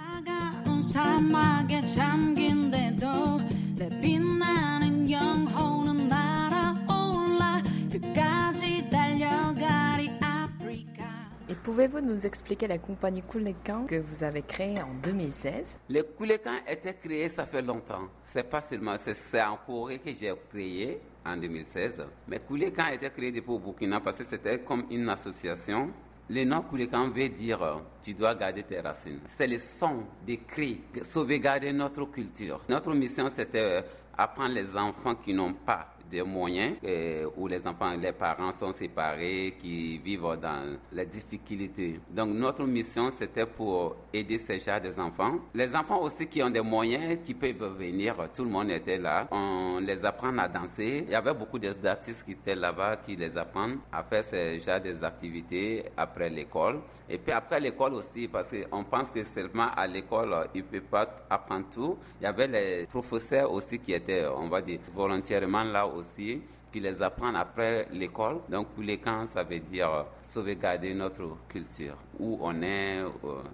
Pouvez-vous 11.68 12.00
nous 12.00 12.26
expliquer 12.26 12.66
la 12.66 12.78
compagnie 12.78 13.22
Koulekan 13.22 13.88
que 13.88 14.00
vous 14.00 14.24
avez 14.24 14.42
créée 14.42 14.82
en 14.82 14.94
2016 15.04 15.80
Le 15.90 16.02
Koulekan 16.02 16.60
était 16.66 16.94
créé, 16.94 17.28
ça 17.28 17.46
fait 17.46 17.62
longtemps. 17.62 18.08
C'est 18.24 18.50
pas 18.50 18.62
seulement, 18.62 18.96
c'est 18.98 19.42
en 19.42 19.58
Corée 19.58 20.00
que 20.00 20.12
j'ai 20.18 20.32
créé 20.50 21.02
en 21.26 21.36
2016. 21.36 22.06
Mais 22.30 22.40
Koulekan 22.40 22.88
été 22.94 23.10
créé 23.10 23.34
depuis 23.34 23.52
au 23.52 23.60
Burkina 23.60 24.00
parce 24.00 24.16
que 24.16 24.24
c'était 24.24 24.60
comme 24.60 24.86
une 24.90 25.10
association 25.10 25.92
le 26.30 26.46
nom 26.46 26.62
Koulekan 26.62 27.10
veut 27.10 27.28
dire 27.28 27.82
tu 28.02 28.14
dois 28.14 28.34
garder 28.34 28.64
tes 28.64 28.80
racines. 28.80 29.20
C'est 29.26 29.48
le 29.48 29.60
son 29.60 30.06
des 30.26 30.38
cris, 30.38 30.82
sauvegarder 31.04 31.74
notre 31.74 32.06
culture. 32.06 32.62
Notre 32.70 32.94
mission, 32.94 33.30
c'était 33.34 33.84
apprendre 34.18 34.54
les 34.54 34.76
enfants 34.78 35.16
qui 35.16 35.34
n'ont 35.34 35.54
pas 35.54 35.97
des 36.10 36.24
moyens 36.24 36.76
euh, 36.86 37.28
où 37.38 37.48
les 37.48 37.66
enfants, 37.68 37.92
les 38.00 38.12
parents 38.12 38.52
sont 38.52 38.74
séparés, 38.74 39.56
qui 39.60 39.98
vivent 39.98 40.38
dans 40.42 40.78
les 40.92 41.06
difficultés. 41.06 42.00
Donc 42.10 42.30
notre 42.34 42.64
mission, 42.66 43.12
c'était 43.18 43.46
pour 43.46 43.96
aider 44.14 44.38
ces 44.38 44.60
gens 44.60 44.80
des 44.80 45.00
enfants. 45.00 45.40
Les 45.54 45.76
enfants 45.76 46.02
aussi 46.02 46.28
qui 46.28 46.42
ont 46.44 46.50
des 46.50 46.62
moyens, 46.62 47.20
qui 47.24 47.34
peuvent 47.34 47.78
venir, 47.78 48.16
tout 48.34 48.44
le 48.44 48.50
monde 48.50 48.70
était 48.72 48.98
là. 48.98 49.28
On 49.32 49.80
les 49.80 50.06
apprend 50.06 50.38
à 50.38 50.48
danser. 50.48 51.04
Il 51.06 51.12
y 51.12 51.16
avait 51.16 51.34
beaucoup 51.34 51.60
d'artistes 51.60 52.24
qui 52.24 52.32
étaient 52.32 52.56
là-bas, 52.56 52.98
qui 52.98 53.16
les 53.16 53.38
apprennent 53.38 53.80
à 53.92 54.04
faire 54.04 54.24
ces 54.24 54.60
genres 54.60 54.82
des 54.82 55.04
activités 55.04 55.86
après 55.96 56.30
l'école. 56.30 56.82
Et 57.10 57.18
puis 57.18 57.32
après 57.32 57.60
l'école 57.60 57.94
aussi, 57.94 58.28
parce 58.28 58.52
qu'on 58.52 58.84
pense 58.84 59.12
que 59.12 59.24
seulement 59.24 59.68
à 59.76 59.88
l'école, 59.88 60.50
ils 60.54 60.62
ne 60.64 60.68
peuvent 60.68 60.82
pas 60.82 61.08
apprendre 61.30 61.66
tout. 61.74 61.98
Il 62.20 62.24
y 62.24 62.28
avait 62.28 62.48
les 62.48 62.86
professeurs 62.86 63.52
aussi 63.52 63.80
qui 63.80 63.94
étaient, 63.94 64.26
on 64.28 64.48
va 64.50 64.62
dire, 64.62 64.80
volontairement 64.94 65.64
là 65.64 65.88
aussi 65.98 66.42
qui 66.72 66.80
les 66.80 67.02
apprennent 67.02 67.36
après 67.36 67.88
l'école. 67.92 68.40
Donc, 68.50 68.68
pour 68.70 68.84
les 68.84 68.98
camps, 68.98 69.26
ça 69.26 69.44
veut 69.44 69.60
dire 69.60 70.06
sauvegarder 70.22 70.94
notre 70.94 71.38
culture. 71.48 71.96
Où 72.20 72.38
on 72.42 72.62
est, 72.62 73.00
euh, 73.00 73.10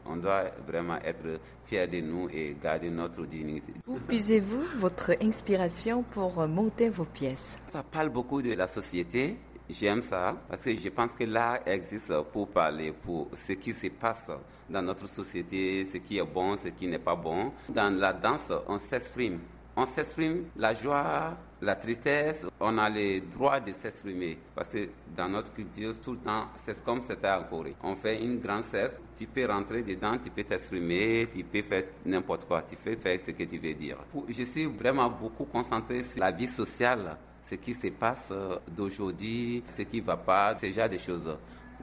on 0.06 0.16
doit 0.18 0.46
vraiment 0.68 0.98
être 1.04 1.40
fier 1.66 1.88
de 1.88 2.00
nous 2.02 2.28
et 2.30 2.56
garder 2.62 2.90
notre 2.90 3.26
dignité. 3.26 3.74
Où 3.88 3.98
puisez-vous 4.00 4.64
votre 4.78 5.12
inspiration 5.22 6.04
pour 6.04 6.48
monter 6.48 6.90
vos 6.90 7.06
pièces? 7.06 7.60
Ça 7.70 7.84
parle 7.84 8.10
beaucoup 8.10 8.42
de 8.42 8.54
la 8.54 8.68
société. 8.68 9.38
J'aime 9.70 10.02
ça 10.02 10.36
parce 10.50 10.62
que 10.62 10.76
je 10.76 10.90
pense 10.90 11.14
que 11.14 11.24
l'art 11.24 11.60
existe 11.66 12.14
pour 12.34 12.50
parler 12.50 12.92
pour 12.92 13.30
ce 13.34 13.54
qui 13.54 13.74
se 13.74 13.88
passe 13.88 14.30
dans 14.70 14.82
notre 14.82 15.08
société, 15.08 15.86
ce 15.86 15.98
qui 15.98 16.18
est 16.18 16.26
bon, 16.26 16.58
ce 16.58 16.68
qui 16.68 16.88
n'est 16.88 17.00
pas 17.00 17.16
bon. 17.16 17.54
Dans 17.70 17.96
la 17.98 18.12
danse, 18.12 18.52
on 18.68 18.78
s'exprime. 18.78 19.40
On 19.76 19.86
s'exprime 19.86 20.46
la 20.58 20.74
joie, 20.74 21.36
la 21.64 21.76
tristesse, 21.76 22.46
on 22.60 22.78
a 22.78 22.90
le 22.90 23.22
droit 23.22 23.60
de 23.60 23.72
s'exprimer. 23.74 24.38
Parce 24.54 24.70
que 24.70 24.90
dans 25.16 25.30
notre 25.30 25.54
culture, 25.54 25.94
tout 26.02 26.14
le 26.14 26.18
temps, 26.18 26.48
c'est 26.56 26.84
comme 26.84 27.02
c'était 27.02 27.30
en 27.30 27.44
Corée. 27.44 27.76
On 27.84 27.96
fait 27.96 28.22
une 28.22 28.40
grande 28.40 28.64
cercle, 28.64 28.96
tu 29.16 29.26
peux 29.28 29.46
rentrer 29.46 29.82
dedans, 29.82 30.18
tu 30.22 30.30
peux 30.30 30.44
t'exprimer, 30.44 31.28
tu 31.34 31.44
peux 31.44 31.62
faire 31.62 31.84
n'importe 32.06 32.46
quoi, 32.46 32.62
tu 32.64 32.76
peux 32.76 32.96
faire 32.96 33.20
ce 33.26 33.32
que 33.32 33.44
tu 33.44 33.58
veux 33.58 33.74
dire. 33.74 33.98
Je 34.28 34.44
suis 34.44 34.66
vraiment 34.66 35.10
beaucoup 35.10 35.46
concentré 35.46 36.04
sur 36.04 36.20
la 36.20 36.32
vie 36.32 36.48
sociale, 36.48 37.18
ce 37.42 37.56
qui 37.56 37.74
se 37.74 37.88
passe 37.88 38.32
d'aujourd'hui, 38.70 39.64
ce 39.66 39.84
qui 39.84 40.02
ne 40.02 40.06
va 40.06 40.18
pas, 40.18 40.58
ce 40.60 40.72
genre 40.72 40.90
de 40.90 40.98
choses. 40.98 41.30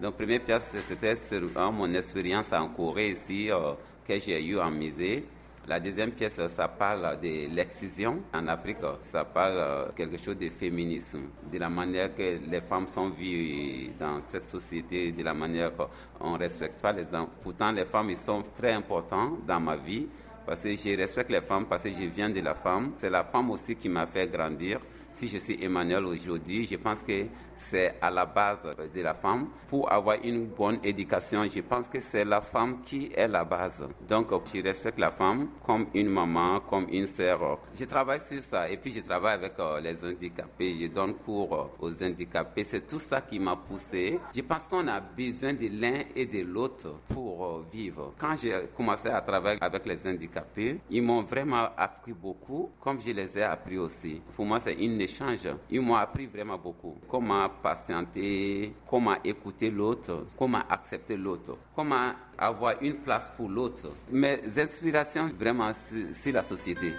Donc, 0.00 0.16
première 0.16 0.40
pièce, 0.40 0.74
c'était 0.88 1.16
sur 1.16 1.42
mon 1.72 1.92
expérience 1.94 2.52
en 2.52 2.68
Corée 2.68 3.10
ici, 3.10 3.50
euh, 3.50 3.72
que 4.06 4.18
j'ai 4.18 4.42
eu 4.44 4.58
en 4.58 4.70
musée. 4.70 5.26
La 5.68 5.78
deuxième 5.78 6.12
pièce, 6.12 6.40
ça 6.48 6.68
parle 6.68 7.20
de 7.20 7.54
l'excision 7.54 8.22
en 8.32 8.48
Afrique. 8.48 8.78
Ça 9.02 9.24
parle 9.24 9.56
euh, 9.56 9.86
quelque 9.94 10.16
chose 10.16 10.36
de 10.36 10.48
féminisme, 10.48 11.28
de 11.52 11.58
la 11.58 11.68
manière 11.68 12.14
que 12.14 12.38
les 12.50 12.60
femmes 12.62 12.88
sont 12.88 13.10
vues 13.10 13.90
dans 13.98 14.20
cette 14.20 14.42
société, 14.42 15.12
de 15.12 15.22
la 15.22 15.34
manière 15.34 15.72
qu'on 16.18 16.32
ne 16.32 16.38
respecte 16.38 16.80
pas 16.80 16.92
les 16.92 17.12
hommes. 17.14 17.28
Pourtant, 17.42 17.70
les 17.72 17.84
femmes, 17.84 18.10
ils 18.10 18.16
sont 18.16 18.42
très 18.56 18.72
importants 18.72 19.36
dans 19.46 19.60
ma 19.60 19.76
vie 19.76 20.08
parce 20.46 20.62
que 20.62 20.74
je 20.74 20.96
respecte 20.96 21.30
les 21.30 21.42
femmes, 21.42 21.66
parce 21.66 21.84
que 21.84 21.90
je 21.90 22.04
viens 22.04 22.30
de 22.30 22.40
la 22.40 22.54
femme. 22.54 22.92
C'est 22.96 23.10
la 23.10 23.22
femme 23.24 23.50
aussi 23.50 23.76
qui 23.76 23.88
m'a 23.88 24.06
fait 24.06 24.26
grandir. 24.26 24.80
Si 25.12 25.28
je 25.28 25.38
suis 25.38 25.62
Emmanuel 25.62 26.04
aujourd'hui, 26.06 26.66
je 26.68 26.76
pense 26.76 27.02
que 27.02 27.26
c'est 27.60 27.96
à 28.00 28.10
la 28.10 28.26
base 28.26 28.58
de 28.94 29.00
la 29.02 29.14
femme. 29.14 29.48
Pour 29.68 29.92
avoir 29.92 30.16
une 30.24 30.46
bonne 30.46 30.78
éducation, 30.82 31.46
je 31.46 31.60
pense 31.60 31.88
que 31.88 32.00
c'est 32.00 32.24
la 32.24 32.40
femme 32.40 32.80
qui 32.82 33.10
est 33.14 33.28
la 33.28 33.44
base. 33.44 33.86
Donc, 34.08 34.28
je 34.52 34.62
respecte 34.62 34.98
la 34.98 35.10
femme 35.10 35.48
comme 35.64 35.86
une 35.94 36.08
maman, 36.08 36.60
comme 36.60 36.86
une 36.90 37.06
sœur. 37.06 37.58
Je 37.78 37.84
travaille 37.84 38.20
sur 38.20 38.42
ça 38.42 38.68
et 38.68 38.76
puis 38.76 38.92
je 38.92 39.00
travaille 39.00 39.34
avec 39.34 39.52
euh, 39.60 39.80
les 39.80 39.96
handicapés. 40.04 40.74
Je 40.80 40.86
donne 40.88 41.14
cours 41.14 41.72
euh, 41.80 41.86
aux 41.86 42.02
handicapés. 42.02 42.64
C'est 42.64 42.86
tout 42.86 42.98
ça 42.98 43.20
qui 43.20 43.38
m'a 43.38 43.56
poussé. 43.56 44.18
Je 44.34 44.40
pense 44.40 44.66
qu'on 44.66 44.88
a 44.88 45.00
besoin 45.00 45.52
de 45.52 45.68
l'un 45.70 46.00
et 46.16 46.26
de 46.26 46.40
l'autre 46.42 46.94
pour 47.12 47.44
euh, 47.44 47.66
vivre. 47.72 48.14
Quand 48.18 48.36
j'ai 48.40 48.54
commencé 48.76 49.08
à 49.08 49.20
travailler 49.20 49.58
avec 49.60 49.84
les 49.86 49.98
handicapés, 50.06 50.80
ils 50.90 51.02
m'ont 51.02 51.22
vraiment 51.22 51.68
appris 51.76 52.12
beaucoup, 52.12 52.70
comme 52.80 53.00
je 53.00 53.12
les 53.12 53.38
ai 53.38 53.42
appris 53.42 53.78
aussi. 53.78 54.22
Pour 54.34 54.46
moi, 54.46 54.58
c'est 54.60 54.74
une 54.74 55.00
échange. 55.00 55.48
Ils 55.70 55.80
m'ont 55.80 55.96
appris 55.96 56.26
vraiment 56.26 56.58
beaucoup. 56.58 56.96
Comment 57.08 57.49
patienter, 57.62 58.74
comment 58.88 59.16
écouter 59.24 59.70
l'autre, 59.70 60.26
comment 60.38 60.62
accepter 60.68 61.16
l'autre, 61.16 61.56
comment 61.74 62.12
avoir 62.38 62.74
une 62.82 62.96
place 62.96 63.26
pour 63.36 63.48
l'autre. 63.48 63.88
Mes 64.10 64.40
inspirations 64.58 65.30
vraiment 65.38 65.72
c'est 66.12 66.32
la 66.32 66.42
société. 66.42 66.92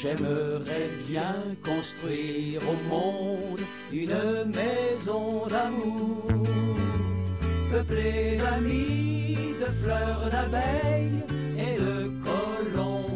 J'aimerais 0.00 0.88
bien 1.08 1.34
construire 1.64 2.62
au 2.62 2.88
monde 2.88 3.60
une 3.92 4.50
maison 4.54 5.46
d'amour, 5.46 6.24
peuplée 7.70 8.36
d'amis, 8.36 9.54
de 9.60 9.66
fleurs 9.82 10.28
d'abeilles 10.30 11.22
et 11.58 11.78
de 11.78 12.10
colombes 12.22 13.12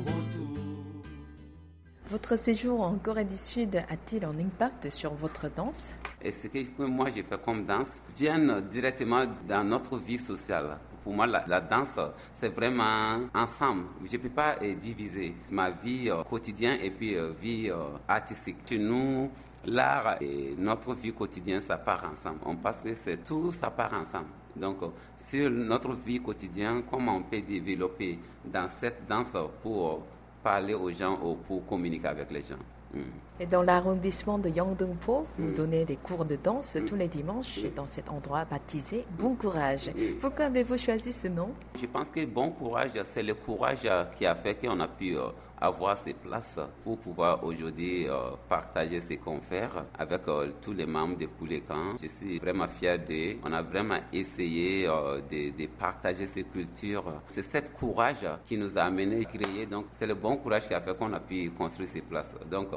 votre 2.08 2.36
séjour 2.36 2.82
en 2.82 2.94
Corée 2.94 3.24
du 3.24 3.36
Sud 3.36 3.76
a-t-il 3.76 4.24
un 4.24 4.38
impact 4.38 4.90
sur 4.90 5.12
votre 5.14 5.50
danse? 5.54 5.92
Et 6.26 6.32
ce 6.32 6.48
que 6.48 6.82
moi 6.82 7.08
j'ai 7.14 7.22
fait 7.22 7.40
comme 7.40 7.64
danse 7.64 8.00
vient 8.18 8.60
directement 8.60 9.24
dans 9.46 9.62
notre 9.62 9.96
vie 9.96 10.18
sociale. 10.18 10.76
Pour 11.04 11.14
moi, 11.14 11.24
la, 11.24 11.60
danse, 11.60 12.00
c'est 12.34 12.52
vraiment 12.52 13.20
ensemble. 13.32 13.84
Je 14.10 14.16
ne 14.16 14.22
peux 14.22 14.30
pas 14.30 14.56
euh, 14.60 14.74
diviser 14.74 15.36
ma 15.52 15.70
vie 15.70 16.10
euh, 16.10 16.24
quotidienne 16.24 16.80
et 16.82 16.90
puis 16.90 17.14
euh, 17.14 17.30
vie 17.40 17.70
artistique. 18.08 18.56
Chez 18.68 18.76
nous, 18.76 19.30
l'art 19.66 20.16
et 20.20 20.56
notre 20.58 20.94
vie 20.94 21.12
quotidienne, 21.12 21.60
ça 21.60 21.76
part 21.76 22.10
ensemble. 22.12 22.40
On 22.44 22.56
pense 22.56 22.78
que 22.82 22.92
c'est 22.96 23.22
tout, 23.22 23.52
ça 23.52 23.70
part 23.70 23.92
ensemble. 23.94 24.26
Donc, 24.56 24.78
sur 25.16 25.48
notre 25.48 25.92
vie 25.94 26.20
quotidienne, 26.20 26.82
comment 26.90 27.18
on 27.18 27.22
peut 27.22 27.40
développer 27.40 28.18
dans 28.44 28.66
cette 28.66 29.06
danse 29.08 29.36
pour 29.62 30.04
parler 30.42 30.74
aux 30.74 30.90
gens 30.90 31.20
ou 31.22 31.36
pour 31.36 31.64
communiquer 31.64 32.08
avec 32.08 32.32
les 32.32 32.40
gens? 32.40 32.58
Hmm. 32.94 33.00
Et 33.38 33.46
dans 33.46 33.62
l'arrondissement 33.62 34.38
de 34.38 34.48
Yangdongpo, 34.48 35.26
vous 35.36 35.50
hmm. 35.50 35.54
donnez 35.54 35.84
des 35.84 35.96
cours 35.96 36.24
de 36.24 36.36
danse 36.42 36.78
tous 36.86 36.96
les 36.96 37.08
dimanches 37.08 37.60
dans 37.74 37.86
cet 37.86 38.08
endroit 38.10 38.44
baptisé 38.44 39.04
Bon 39.18 39.34
Courage. 39.34 39.90
Pourquoi 40.20 40.46
avez-vous 40.46 40.78
choisi 40.78 41.12
ce 41.12 41.28
nom? 41.28 41.50
Je 41.78 41.86
pense 41.86 42.08
que 42.10 42.24
Bon 42.24 42.50
Courage, 42.50 42.92
c'est 43.04 43.22
le 43.22 43.34
courage 43.34 43.88
qui 44.16 44.24
a 44.26 44.34
fait 44.34 44.54
qu'on 44.54 44.80
a 44.80 44.88
pu 44.88 45.16
euh, 45.16 45.26
avoir 45.60 45.96
ces 45.96 46.14
places 46.14 46.58
pour 46.82 46.98
pouvoir 46.98 47.42
aujourd'hui 47.44 48.06
euh, 48.08 48.30
partager 48.48 49.00
ce 49.00 49.14
qu'on 49.14 49.40
fait 49.40 49.68
avec 49.98 50.28
euh, 50.28 50.52
tous 50.60 50.72
les 50.72 50.86
membres 50.86 51.16
de 51.16 51.26
Koulékan. 51.26 51.96
Je 52.02 52.08
suis 52.08 52.38
vraiment 52.38 52.68
fier 52.68 52.98
de. 52.98 53.36
On 53.44 53.52
a 53.52 53.62
vraiment 53.62 53.98
essayé 54.12 54.86
euh, 54.86 55.20
de, 55.20 55.66
partager 55.78 56.26
ces 56.26 56.44
cultures. 56.44 57.04
C'est 57.28 57.42
cette 57.42 57.74
courage 57.74 58.26
qui 58.46 58.56
nous 58.56 58.76
a 58.76 58.82
amené 58.82 59.20
à 59.20 59.24
créer. 59.24 59.66
Donc, 59.66 59.86
c'est 59.94 60.06
le 60.06 60.14
bon 60.14 60.36
courage 60.36 60.68
qui 60.68 60.74
a 60.74 60.80
fait 60.80 60.96
qu'on 60.96 61.12
a 61.12 61.20
pu 61.20 61.50
construire 61.50 61.88
ces 61.88 62.02
places. 62.02 62.36
Donc, 62.50 62.68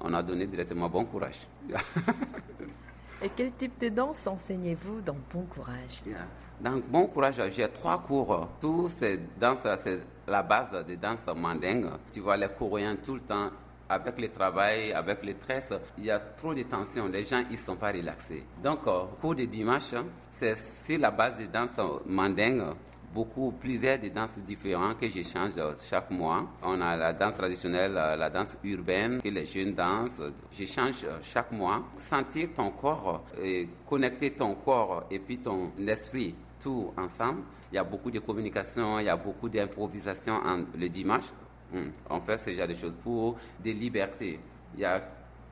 on 0.00 0.12
a 0.12 0.22
donné 0.22 0.46
directement 0.46 0.88
bon 0.88 1.04
courage. 1.04 1.46
Et 3.22 3.30
quel 3.34 3.52
type 3.52 3.80
de 3.80 3.88
danse 3.88 4.26
enseignez-vous 4.26 5.00
dans 5.00 5.16
Bon 5.32 5.42
Courage? 5.42 6.02
Dans 6.60 6.80
Bon 6.88 7.06
Courage, 7.06 7.40
j'ai 7.50 7.68
trois 7.68 7.98
cours. 7.98 8.48
Tous 8.60 8.88
ces 8.88 9.18
danses, 9.40 9.66
c'est 9.82 10.00
la 10.26 10.42
base 10.42 10.84
des 10.86 10.96
danses 10.96 11.26
mandingues. 11.34 11.90
Tu 12.10 12.20
vois 12.20 12.36
les 12.36 12.48
Coréens 12.48 12.96
tout 12.96 13.14
le 13.14 13.20
temps 13.20 13.50
avec 13.88 14.18
le 14.18 14.28
travail, 14.28 14.92
avec 14.92 15.22
les 15.24 15.34
tresses, 15.34 15.72
il 15.98 16.06
y 16.06 16.10
a 16.10 16.18
trop 16.18 16.54
de 16.54 16.62
tensions. 16.62 17.08
Les 17.08 17.24
gens, 17.24 17.44
ils 17.50 17.58
sont 17.58 17.76
pas 17.76 17.92
relaxés. 17.92 18.44
Donc, 18.62 18.80
euh, 18.86 19.04
cours 19.20 19.34
de 19.34 19.44
dimanche, 19.44 19.94
c'est 20.30 20.56
sur 20.58 20.98
la 20.98 21.10
base 21.10 21.36
des 21.36 21.48
danses 21.48 21.76
mandingues 22.06 22.64
beaucoup, 23.14 23.52
plusieurs 23.52 23.98
de 23.98 24.08
danses 24.08 24.38
différentes 24.40 24.98
que 24.98 25.08
j'échange 25.08 25.52
chaque 25.88 26.10
mois. 26.10 26.46
On 26.62 26.80
a 26.80 26.96
la 26.96 27.12
danse 27.12 27.36
traditionnelle, 27.36 27.94
euh, 27.96 28.16
la 28.16 28.28
danse 28.28 28.56
urbaine 28.64 29.22
que 29.22 29.28
les 29.28 29.44
jeunes 29.44 29.72
dansent. 29.72 30.20
J'échange 30.52 31.04
euh, 31.04 31.18
chaque 31.22 31.52
mois. 31.52 31.84
Sentir 31.96 32.48
ton 32.54 32.70
corps, 32.70 33.24
et 33.40 33.68
connecter 33.88 34.32
ton 34.32 34.56
corps 34.56 35.04
et 35.10 35.20
puis 35.20 35.38
ton 35.38 35.70
esprit 35.86 36.34
tout 36.58 36.92
ensemble. 36.96 37.42
Il 37.70 37.76
y 37.76 37.78
a 37.78 37.84
beaucoup 37.84 38.10
de 38.10 38.18
communication, 38.18 38.98
il 38.98 39.06
y 39.06 39.08
a 39.08 39.16
beaucoup 39.16 39.48
d'improvisation 39.48 40.40
le 40.76 40.88
dimanche. 40.88 41.26
Hmm. 41.72 41.90
On 42.10 42.20
fait 42.20 42.38
ce 42.38 42.52
genre 42.54 42.66
de 42.68 42.74
choses 42.74 42.94
pour 43.02 43.36
des 43.60 43.72
libertés. 43.72 44.40
Il 44.74 44.80
y 44.80 44.84
a 44.84 45.00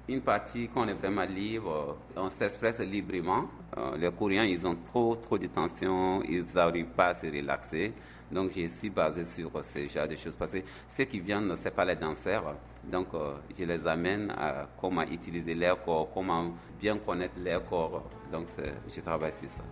une 0.09 0.21
partie 0.21 0.69
qu'on 0.69 0.89
est 0.89 0.95
vraiment 0.95 1.25
libre, 1.25 1.97
on 2.17 2.29
s'expresse 2.29 2.81
librement 2.81 3.49
Euh, 3.79 3.97
les 3.97 4.11
Coréens, 4.13 4.45
ils 4.45 4.67
ont 4.67 4.77
trop, 4.85 5.17
trop 5.17 5.39
de 5.39 5.47
tension, 5.47 6.23
ils 6.25 6.45
n'arrivent 6.55 6.87
pas 6.87 7.09
à 7.09 7.15
se 7.15 7.27
relaxer. 7.27 7.93
Donc, 8.31 8.51
je 8.57 8.67
suis 8.67 8.91
basé 8.91 9.25
sur 9.25 9.51
ce 9.63 9.87
genre 9.89 10.09
de 10.09 10.17
choses. 10.17 10.35
Parce 10.39 10.53
que 10.53 10.59
ceux 10.89 11.05
qui 11.05 11.21
viennent, 11.21 11.55
ce 11.57 11.69
pas 11.69 11.85
les 11.85 11.97
danseurs. 11.97 12.57
Donc, 12.91 13.09
euh, 13.15 13.33
je 13.59 13.65
les 13.65 13.87
amène 13.87 14.31
à 14.31 14.67
comment 14.81 15.03
utiliser 15.03 15.55
leur 15.55 15.83
corps, 15.83 16.09
comment 16.13 16.53
bien 16.81 16.97
connaître 16.99 17.35
leur 17.43 17.65
corps. 17.67 18.09
Donc, 18.31 18.49
je 18.95 19.01
travaille 19.01 19.33
sur 19.33 19.49
ça. 19.49 19.63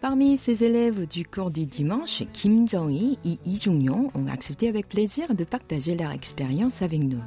Parmi 0.00 0.38
ces 0.38 0.64
élèves 0.64 1.06
du 1.06 1.26
cours 1.26 1.50
du 1.50 1.66
dimanche, 1.66 2.22
Kim 2.32 2.66
Jong-hee 2.66 3.18
et 3.24 3.38
Lee 3.44 3.60
Jung-yong 3.60 4.10
ont 4.14 4.28
accepté 4.28 4.68
avec 4.68 4.88
plaisir 4.88 5.34
de 5.34 5.44
partager 5.44 5.94
leur 5.94 6.10
expérience 6.12 6.80
avec 6.80 7.00
nous. 7.00 7.20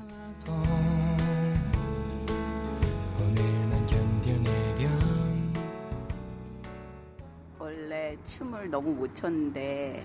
너무 8.73 8.89
못 8.89 9.13
췄는데 9.13 10.03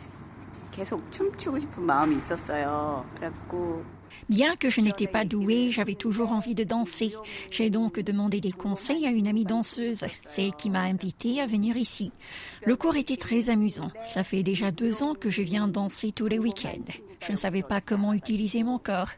계속 0.71 1.11
춤추고 1.11 1.59
싶은 1.59 1.85
마음이 1.85 2.17
있었어요. 2.17 3.03
그래갖고 3.15 3.83
Bien 4.29 4.57
que 4.57 4.69
je 4.69 4.81
n'étais 4.81 5.07
pas 5.07 5.25
douée, 5.25 5.71
j'avais 5.71 5.95
toujours 5.95 6.33
envie 6.33 6.55
de 6.55 6.65
danser. 6.65 7.15
J'ai 7.51 7.71
donc 7.71 7.99
demandé 8.01 8.41
des 8.41 8.53
conseils 8.53 9.07
à 9.07 9.11
une 9.11 9.29
amie 9.29 9.45
danseuse. 9.45 10.05
C'est 10.25 10.45
elle 10.45 10.55
qui 10.55 10.71
m'a 10.71 10.83
invitée 10.83 11.41
à 11.41 11.47
venir 11.47 11.77
ici. 11.77 12.13
Le 12.65 12.77
cours 12.77 12.97
était 12.97 13.17
très 13.17 13.51
amusant. 13.51 13.91
Cela 14.13 14.25
fait 14.25 14.43
déjà 14.43 14.71
deux 14.71 15.03
ans 15.03 15.15
que 15.15 15.31
je 15.31 15.43
viens 15.43 15.69
danser 15.69 16.13
tous 16.13 16.27
les 16.27 16.39
week-ends. 16.39 16.93
Je 17.21 17.33
ne 17.33 17.37
savais 17.37 17.63
pas 17.63 17.81
comment 17.81 18.13
utiliser 18.13 18.63
mon 18.63 18.79
corps. 18.79 19.11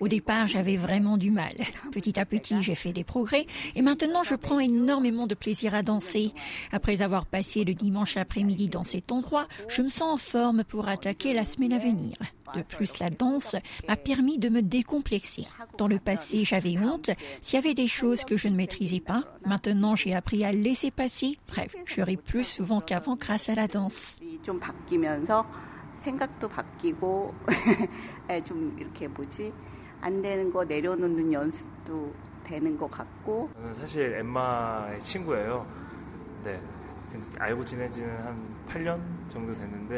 Au 0.00 0.08
départ, 0.08 0.46
j'avais 0.46 0.76
vraiment 0.76 1.16
du 1.16 1.30
mal. 1.30 1.54
Petit 1.92 2.18
à 2.18 2.24
petit, 2.24 2.62
j'ai 2.62 2.74
fait 2.74 2.92
des 2.92 3.04
progrès 3.04 3.46
et 3.74 3.82
maintenant, 3.82 4.22
je 4.22 4.34
prends 4.34 4.60
énormément 4.60 5.26
de 5.26 5.34
plaisir 5.34 5.74
à 5.74 5.82
danser. 5.82 6.32
Après 6.72 7.02
avoir 7.02 7.26
passé 7.26 7.64
le 7.64 7.74
dimanche 7.74 8.16
après-midi 8.16 8.68
dans 8.68 8.84
cet 8.84 9.12
endroit, 9.12 9.48
je 9.68 9.82
me 9.82 9.88
sens 9.88 10.02
en 10.02 10.16
forme 10.16 10.64
pour 10.64 10.88
attaquer 10.88 11.34
la 11.34 11.44
semaine 11.44 11.72
à 11.72 11.78
venir. 11.78 12.16
De 12.54 12.62
plus, 12.62 12.98
la 12.98 13.10
danse 13.10 13.56
m'a 13.86 13.96
permis 13.96 14.38
de 14.38 14.48
me 14.48 14.62
décomplexer. 14.62 15.46
Dans 15.76 15.88
le 15.88 15.98
passé, 15.98 16.44
j'avais 16.44 16.78
honte 16.78 17.10
s'il 17.40 17.56
y 17.56 17.58
avait 17.58 17.74
des 17.74 17.88
choses 17.88 18.24
que 18.24 18.36
je 18.36 18.48
ne 18.48 18.56
maîtrisais 18.56 19.00
pas. 19.00 19.24
Maintenant, 19.46 19.94
j'ai 19.94 20.14
appris 20.14 20.44
à 20.44 20.52
laisser 20.52 20.90
passer. 20.90 21.38
Bref, 21.48 21.74
je 21.84 22.00
ris 22.00 22.16
plus 22.16 22.44
souvent 22.44 22.80
qu'avant 22.80 23.16
grâce 23.16 23.48
à 23.48 23.54
la 23.54 23.68
danse. 23.68 24.18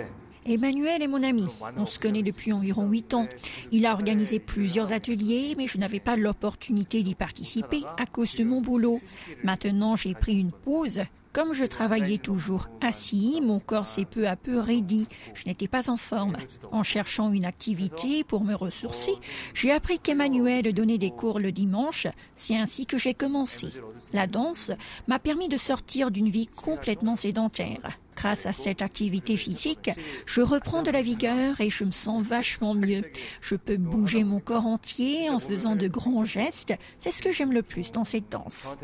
Emmanuel 0.46 1.02
est 1.02 1.08
mon 1.08 1.22
ami. 1.22 1.46
On 1.76 1.86
se 1.86 1.98
connaît 1.98 2.22
depuis 2.22 2.52
environ 2.52 2.88
huit 2.88 3.14
ans. 3.14 3.28
Il 3.72 3.86
a 3.86 3.92
organisé 3.92 4.38
plusieurs 4.38 4.92
ateliers, 4.92 5.54
mais 5.56 5.66
je 5.66 5.78
n'avais 5.78 6.00
pas 6.00 6.16
l'opportunité 6.16 7.02
d'y 7.02 7.14
participer 7.14 7.82
à 7.98 8.06
cause 8.06 8.34
de 8.36 8.44
mon 8.44 8.60
boulot. 8.60 9.00
Maintenant, 9.44 9.96
j'ai 9.96 10.14
pris 10.14 10.38
une 10.38 10.52
pause 10.52 11.00
comme 11.32 11.52
je 11.52 11.64
travaillais 11.64 12.18
toujours 12.18 12.68
assis, 12.80 13.40
mon 13.42 13.60
corps 13.60 13.86
s'est 13.86 14.04
peu 14.04 14.26
à 14.26 14.36
peu 14.36 14.58
raidi. 14.58 15.06
Je 15.34 15.46
n'étais 15.46 15.68
pas 15.68 15.88
en 15.88 15.96
forme. 15.96 16.36
En 16.72 16.82
cherchant 16.82 17.32
une 17.32 17.44
activité 17.44 18.24
pour 18.24 18.42
me 18.42 18.54
ressourcer, 18.54 19.14
j'ai 19.54 19.70
appris 19.70 19.98
qu'Emmanuel 19.98 20.72
donnait 20.74 20.98
des 20.98 21.10
cours 21.10 21.38
le 21.38 21.52
dimanche. 21.52 22.06
C'est 22.34 22.56
ainsi 22.56 22.86
que 22.86 22.98
j'ai 22.98 23.14
commencé. 23.14 23.68
La 24.12 24.26
danse 24.26 24.72
m'a 25.06 25.18
permis 25.18 25.48
de 25.48 25.56
sortir 25.56 26.10
d'une 26.10 26.30
vie 26.30 26.48
complètement 26.48 27.16
sédentaire. 27.16 27.98
Grâce 28.16 28.44
à 28.46 28.52
cette 28.52 28.82
activité 28.82 29.36
physique, 29.36 29.90
je 30.26 30.42
reprends 30.42 30.82
de 30.82 30.90
la 30.90 31.00
vigueur 31.00 31.60
et 31.60 31.70
je 31.70 31.84
me 31.84 31.92
sens 31.92 32.26
vachement 32.26 32.74
mieux. 32.74 33.02
Je 33.40 33.54
peux 33.54 33.76
bouger 33.76 34.24
mon 34.24 34.40
corps 34.40 34.66
entier 34.66 35.30
en 35.30 35.38
faisant 35.38 35.76
de 35.76 35.88
grands 35.88 36.24
gestes. 36.24 36.74
C'est 36.98 37.12
ce 37.12 37.22
que 37.22 37.32
j'aime 37.32 37.52
le 37.52 37.62
plus 37.62 37.92
dans 37.92 38.04
cette 38.04 38.30
danse. 38.30 38.76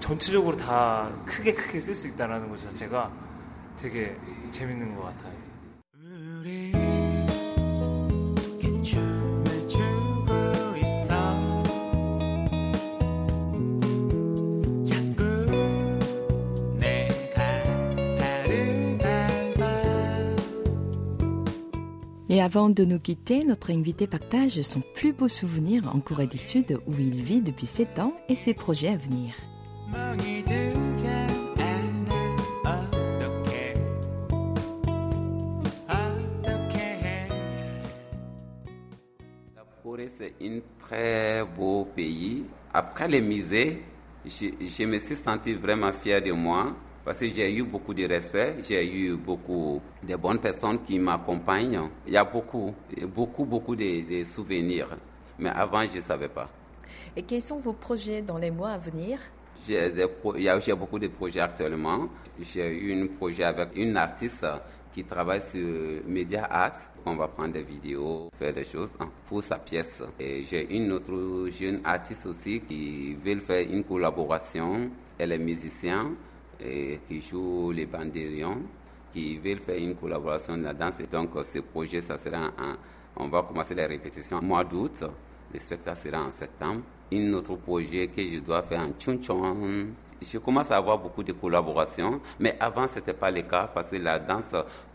전체적으로 0.00 0.56
다 0.56 1.10
크게 1.24 1.54
크게 1.54 1.80
쓸 1.80 1.94
수 1.94 2.06
있다는 2.08 2.48
것 2.48 2.62
자체가 2.62 3.10
되게 3.76 4.16
재밌는 4.50 4.94
것 4.94 5.02
같아요. 5.02 5.46
Et 22.28 22.42
avant 22.42 22.68
de 22.68 22.84
nous 22.84 22.98
quitter, 22.98 23.44
notre 23.44 23.70
invité 23.70 24.06
partage 24.06 24.60
son 24.60 24.82
plus 24.94 25.12
beau 25.12 25.26
souvenir 25.26 25.94
en 25.94 26.00
Corée 26.00 26.26
du 26.26 26.36
Sud 26.36 26.78
où 26.86 26.92
il 26.98 27.22
vit 27.22 27.40
depuis 27.40 27.66
7 27.66 27.98
ans 27.98 28.12
et 28.28 28.34
ses 28.34 28.52
projets 28.52 28.88
à 28.88 28.96
venir. 28.96 29.34
La 29.93 30.15
Corée, 39.83 40.09
c'est 40.17 40.33
un 40.41 40.59
très 40.79 41.43
beau 41.43 41.85
pays. 41.95 42.45
Après 42.73 43.07
les 43.07 43.21
musées, 43.21 43.81
je, 44.25 44.45
je 44.61 44.83
me 44.85 44.97
suis 44.99 45.15
senti 45.15 45.53
vraiment 45.53 45.91
fier 45.91 46.21
de 46.21 46.31
moi 46.31 46.73
parce 47.03 47.19
que 47.19 47.27
j'ai 47.29 47.53
eu 47.53 47.63
beaucoup 47.63 47.93
de 47.93 48.07
respect, 48.07 48.57
j'ai 48.63 48.85
eu 48.85 49.15
beaucoup 49.17 49.81
de 50.03 50.15
bonnes 50.15 50.39
personnes 50.39 50.81
qui 50.83 50.99
m'accompagnent. 50.99 51.89
Il 52.07 52.13
y 52.13 52.17
a 52.17 52.23
beaucoup, 52.23 52.73
beaucoup, 53.13 53.43
beaucoup 53.43 53.75
de, 53.75 54.19
de 54.19 54.23
souvenirs. 54.23 54.87
Mais 55.39 55.49
avant, 55.49 55.83
je 55.85 55.97
ne 55.97 56.01
savais 56.01 56.29
pas. 56.29 56.49
Et 57.15 57.23
quels 57.23 57.41
sont 57.41 57.59
vos 57.59 57.73
projets 57.73 58.21
dans 58.21 58.37
les 58.37 58.51
mois 58.51 58.71
à 58.71 58.77
venir? 58.77 59.19
J'ai 59.67 60.75
beaucoup 60.75 60.99
de 60.99 61.07
projets 61.07 61.39
actuellement. 61.39 62.09
J'ai 62.39 62.67
eu 62.67 63.03
un 63.03 63.07
projet 63.07 63.43
avec 63.43 63.69
une 63.75 63.95
artiste 63.97 64.45
qui 64.93 65.03
travaille 65.03 65.41
sur 65.41 66.01
Media 66.07 66.45
Art. 66.45 66.77
On 67.05 67.15
va 67.15 67.27
prendre 67.27 67.53
des 67.53 67.61
vidéos, 67.61 68.29
faire 68.33 68.53
des 68.53 68.63
choses 68.63 68.97
pour 69.25 69.43
sa 69.43 69.59
pièce. 69.59 70.03
Et 70.19 70.43
j'ai 70.43 70.75
une 70.75 70.91
autre 70.91 71.49
jeune 71.51 71.81
artiste 71.83 72.25
aussi 72.25 72.61
qui 72.61 73.13
veut 73.15 73.39
faire 73.39 73.65
une 73.69 73.83
collaboration. 73.83 74.89
Elle 75.17 75.33
est 75.33 75.37
musicienne 75.37 76.15
et 76.59 76.99
qui 77.07 77.21
joue 77.21 77.71
les 77.71 77.85
bandérions, 77.85 78.61
qui 79.13 79.37
veut 79.37 79.55
faire 79.57 79.77
une 79.77 79.95
collaboration 79.95 80.57
de 80.57 80.63
la 80.63 80.73
danse. 80.73 81.01
Donc, 81.11 81.31
ce 81.43 81.59
projet, 81.59 82.01
ça 82.01 82.17
sera 82.17 82.51
on 83.15 83.27
va 83.27 83.41
commencer 83.43 83.75
les 83.75 83.85
répétitions 83.85 84.37
au 84.37 84.41
mois 84.41 84.63
d'août. 84.63 85.03
Le 85.53 85.59
spectacle 85.59 85.99
sera 85.99 86.23
en 86.23 86.31
septembre 86.31 86.81
un 87.13 87.33
autre 87.33 87.55
projet 87.55 88.07
que 88.07 88.25
je 88.25 88.39
dois 88.39 88.61
faire 88.61 88.81
en 88.81 88.93
Chunchon. 88.97 89.87
Je 90.21 90.37
commence 90.37 90.71
à 90.71 90.77
avoir 90.77 90.99
beaucoup 90.99 91.23
de 91.23 91.31
collaborations, 91.31 92.21
mais 92.39 92.55
avant, 92.59 92.87
ce 92.87 92.95
n'était 92.95 93.13
pas 93.13 93.31
le 93.31 93.41
cas 93.41 93.69
parce 93.73 93.89
que 93.91 93.97
la 93.97 94.19
danse 94.19 94.53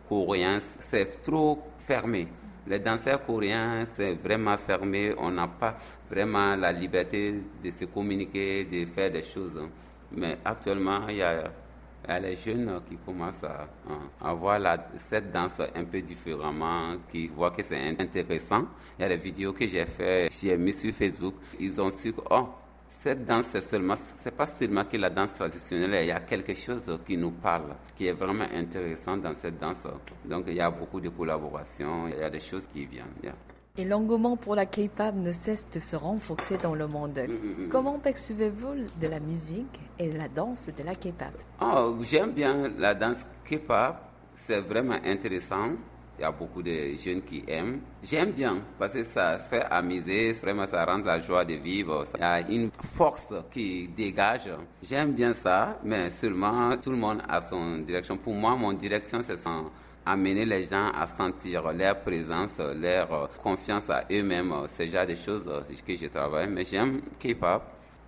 coréenne, 0.09 0.61
c'est 0.79 1.23
trop 1.23 1.59
fermé. 1.79 2.29
Les 2.69 2.81
danseurs 2.81 3.25
coréens, 3.25 3.85
c'est 3.85 4.15
vraiment 4.15 4.57
fermé. 4.57 5.15
On 5.19 5.31
n'a 5.31 5.47
pas 5.47 5.77
vraiment 6.11 6.57
la 6.57 6.73
liberté 6.73 7.35
de 7.63 7.71
se 7.71 7.85
communiquer, 7.85 8.65
de 8.65 8.87
faire 8.87 9.11
des 9.11 9.23
choses. 9.23 9.61
Mais 10.11 10.39
actuellement, 10.45 11.07
il 11.09 11.17
y 11.17 11.23
a 11.23 11.45
il 12.09 12.13
y 12.13 12.15
a 12.15 12.21
les 12.21 12.37
jeunes 12.37 12.81
qui 12.89 12.97
commencent 12.97 13.45
à, 13.45 14.33
voir 14.35 14.61
cette 14.97 15.33
danse 15.33 15.61
un 15.75 15.85
peu 15.85 16.01
différemment, 16.03 16.91
qui 17.11 17.29
voient 17.29 17.51
que 17.51 17.63
c'est 17.63 17.97
intéressant. 17.99 18.67
Il 18.99 19.03
y 19.03 19.05
a 19.05 19.09
des 19.09 19.17
vidéos 19.17 19.53
que 19.53 19.67
j'ai 19.67 19.87
fait, 19.87 20.29
j'ai 20.41 20.57
mis 20.57 20.73
sur 20.73 20.93
Facebook. 20.95 21.35
Ils 21.59 21.81
ont 21.81 21.91
su 21.91 22.13
que, 22.13 22.21
oh, 22.31 22.49
cette 22.89 23.25
danse, 23.25 23.47
c'est 23.47 23.61
seulement, 23.61 23.97
c'est 23.97 24.35
pas 24.35 24.47
seulement 24.47 24.85
que 24.85 24.97
la 24.97 25.11
danse 25.11 25.35
traditionnelle, 25.35 26.05
il 26.05 26.09
y 26.09 26.13
a 26.13 26.21
quelque 26.21 26.55
chose 26.55 26.99
qui 27.05 27.17
nous 27.17 27.33
parle, 27.33 27.75
qui 27.97 28.07
est 28.07 28.13
vraiment 28.13 28.47
intéressant 28.55 29.17
dans 29.17 29.35
cette 29.35 29.59
danse. 29.59 29.87
Donc, 30.25 30.45
il 30.47 30.55
y 30.55 30.61
a 30.61 30.71
beaucoup 30.71 31.01
de 31.01 31.09
collaborations, 31.09 32.07
il 32.09 32.19
y 32.19 32.23
a 32.23 32.31
des 32.31 32.41
choses 32.41 32.69
qui 32.73 32.87
viennent. 32.87 33.35
Et 33.79 33.85
l'engouement 33.85 34.37
pour 34.37 34.55
la 34.55 34.65
K-pop 34.65 35.15
ne 35.17 35.33
cesse 35.33 35.67
de 35.71 35.81
se 35.81 35.97
renforcer 35.97 36.57
dans 36.57 36.75
le 36.75 36.87
monde. 36.87 37.19
Mm, 37.29 37.33
mm, 37.33 37.67
mm, 37.67 37.69
Comment 37.69 37.99
percevez-vous 37.99 38.75
de 39.01 39.07
la 39.07 39.21
musique 39.21 39.79
et 39.99 40.11
la 40.13 40.29
danse 40.29 40.71
de 40.77 40.83
la 40.83 40.95
K-pop? 40.95 41.29
Oh, 41.61 41.97
J'aime 42.01 42.33
bien 42.33 42.71
la 42.79 42.95
danse 42.95 43.27
K-pop, 43.45 43.97
c'est 44.35 44.61
vraiment 44.63 44.97
intéressant. 45.05 45.73
Il 46.19 46.23
y 46.23 46.25
a 46.25 46.33
beaucoup 46.33 46.63
de 46.63 46.97
jeunes 46.97 47.21
qui 47.21 47.45
aiment. 47.47 47.81
J'aime 48.03 48.31
bien 48.31 48.63
parce 48.79 48.93
que 48.95 49.05
ça 49.05 49.37
fait 49.39 49.65
amuser, 49.71 50.33
vraiment 50.33 50.67
ça 50.67 50.83
rend 50.87 50.97
la 51.05 51.19
joie 51.19 51.45
de 51.45 51.53
vivre. 51.57 52.05
Il 52.15 52.21
y 52.21 52.25
a 52.25 52.41
une 52.41 52.71
force 52.95 53.35
qui 53.51 53.89
dégage. 53.89 54.49
J'aime 54.83 55.13
bien 55.13 55.35
ça, 55.35 55.79
mais 55.85 56.09
seulement 56.09 56.75
tout 56.79 56.89
le 56.91 56.97
monde 56.97 57.21
a 57.29 57.43
son 57.43 57.81
direction. 57.81 58.17
Pour 58.17 58.33
moi, 58.33 58.57
mon 58.57 58.73
direction, 58.73 59.21
c'est 59.23 59.37
son 59.37 59.67
amener 60.07 60.45
les 60.45 60.65
gens 60.65 60.91
à 60.93 61.07
sentir 61.07 61.73
leur 61.73 62.01
présence, 62.01 62.59
leur 62.59 63.29
confiance 63.43 63.91
à 63.91 64.05
eux-mêmes. 64.11 64.55
C'est 64.69 64.87
déjà 64.87 65.05
des 65.05 65.17
choses 65.17 65.49
que 65.87 65.97
je 65.97 66.07
travaille. 66.07 66.49
Mais 66.49 66.65
j'aime 66.65 67.01
K-pop. 67.19 67.63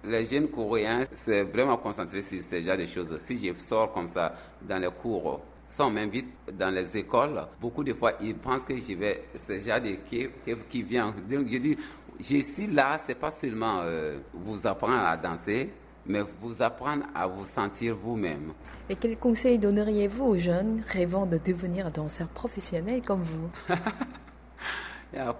Les 0.05 0.25
jeunes 0.25 0.49
coréens, 0.49 1.05
c'est 1.13 1.43
vraiment 1.43 1.77
concentré 1.77 2.23
sur 2.23 2.41
ce 2.41 2.63
genre 2.63 2.77
de 2.77 2.87
choses. 2.87 3.19
Si 3.19 3.37
je 3.45 3.53
sors 3.61 3.93
comme 3.93 4.07
ça 4.07 4.33
dans 4.63 4.79
les 4.79 4.91
cours, 5.03 5.41
si 5.69 5.81
on 5.83 5.91
m'invite 5.91 6.29
dans 6.57 6.73
les 6.73 6.97
écoles, 6.97 7.43
beaucoup 7.61 7.83
de 7.83 7.93
fois, 7.93 8.13
ils 8.23 8.37
pensent 8.37 8.65
que 8.65 8.77
je 8.77 8.95
vais, 8.95 9.25
c'est 9.37 9.61
genre 9.61 9.81
de 9.81 9.97
qui, 10.09 10.29
qui 10.69 10.83
vient. 10.83 11.13
Donc, 11.29 11.49
je 11.49 11.59
dis, 11.59 11.77
je 12.21 12.41
suis 12.43 12.69
là, 12.69 12.99
c'est 13.07 13.19
pas 13.19 13.31
seulement 13.31 13.81
euh, 13.85 14.19
vous 14.33 14.67
apprendre 14.67 15.05
à 15.05 15.17
danser, 15.17 15.71
mais 16.09 16.21
vous 16.41 16.63
apprendre 16.63 17.05
à 17.15 17.27
vous 17.27 17.45
sentir 17.45 17.97
vous-même. 17.97 18.53
Et 18.89 18.97
quel 18.97 19.17
conseil 19.19 19.59
donneriez-vous 19.59 20.25
aux 20.25 20.37
jeunes 20.37 20.83
rêvant 20.89 21.27
de 21.27 21.39
devenir 21.39 21.91
danseurs 21.91 22.29
professionnels 22.29 23.03
comme 23.03 23.23
vous? 23.23 23.51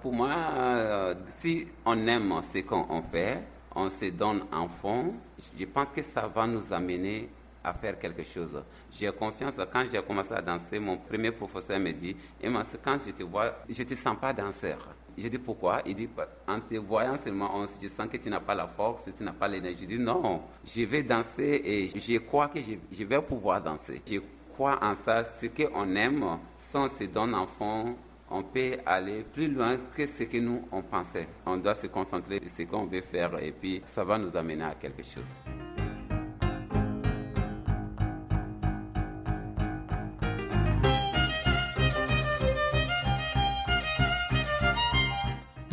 Pour 0.03 0.13
moi, 0.13 0.35
euh, 0.57 1.15
si 1.29 1.67
on 1.85 2.07
aime 2.07 2.33
ce 2.43 2.59
qu'on 2.59 3.03
fait, 3.03 3.43
on 3.75 3.91
se 3.91 4.07
donne 4.11 4.43
en 4.53 4.69
fond, 4.69 5.15
je 5.59 5.65
pense 5.67 5.91
que 5.91 6.03
ça 6.03 6.27
va 6.27 6.47
nous 6.47 6.73
amener 6.73 7.29
à 7.63 7.75
faire 7.75 7.99
quelque 7.99 8.23
chose. 8.23 8.63
J'ai 8.91 9.11
confiance. 9.13 9.55
Quand 9.73 9.85
j'ai 9.91 10.03
commencé 10.03 10.33
à 10.33 10.41
danser, 10.41 10.79
mon 10.79 10.97
premier 10.97 11.33
professeur 11.33 11.79
me 11.79 11.93
dit, 11.93 12.17
Emma, 12.43 12.63
quand 12.83 12.97
je 13.05 13.11
te 13.13 13.23
vois, 13.23 13.59
je 13.69 13.83
ne 13.83 13.89
te 13.89 13.95
sens 13.95 14.17
pas 14.17 14.33
danseur. 14.33 14.79
Je 15.19 15.29
dis 15.29 15.39
pourquoi? 15.39 15.83
Il 15.85 15.95
dit 15.95 16.09
en 16.47 16.61
te 16.61 16.77
voyant 16.77 17.19
seulement, 17.19 17.51
je 17.83 17.89
sens 17.89 18.07
que 18.09 18.17
tu 18.17 18.31
n'as 18.31 18.41
pas 18.41 18.55
la 18.55 18.69
force, 18.69 19.05
tu 19.17 19.25
n'as 19.25 19.33
pas 19.33 19.49
l'énergie. 19.49 19.83
Je 19.83 19.87
dis 19.87 19.99
non, 19.99 20.43
je 20.65 20.83
vais 20.83 21.03
danser 21.03 21.61
et 21.65 21.89
je 21.89 22.19
crois 22.19 22.49
que 22.49 22.61
je, 22.61 23.05
vais 23.05 23.21
pouvoir 23.23 23.61
danser. 23.61 24.01
Je 24.09 24.19
crois 24.53 24.79
en 24.83 24.95
ça. 24.95 25.25
Ce 25.25 25.47
qu'on 25.47 25.95
aime, 25.97 26.23
on 26.23 26.89
se 26.89 27.05
donne 27.05 27.35
en 27.35 27.47
fond, 27.47 27.97
on 28.31 28.43
peut 28.43 28.77
aller 28.87 29.25
plus 29.33 29.49
loin 29.49 29.77
que 29.95 30.07
ce 30.07 30.25
que 30.25 30.39
nous 30.39 30.69
on 30.71 30.83
pensait. 30.83 31.29
On 31.47 31.57
doit 31.57 31.75
se 31.75 31.89
concentrer 31.89 32.39
sur 32.41 32.51
ce 32.51 32.63
qu'on 32.63 32.87
veut 32.87 33.03
faire 33.03 33.39
et 33.43 33.53
puis 33.53 33.83
ça 33.87 34.05
va 34.05 34.19
nous 34.19 34.37
amener 34.37 34.65
à 34.65 34.75
quelque 34.75 35.03
chose. 35.03 35.41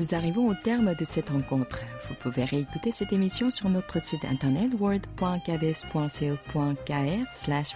Nous 0.06 0.14
arrivons 0.14 0.48
au 0.48 0.54
terme 0.54 0.94
de 0.94 1.04
cette 1.04 1.32
rencontre. 1.32 1.82
Vous 2.08 2.14
pouvez 2.14 2.46
réécouter 2.46 2.92
cette 2.92 3.12
émission 3.12 3.50
sur 3.50 3.70
notre 3.70 4.00
site 4.00 4.24
internet 4.24 4.70
word.kbs.co.kr 4.80 5.32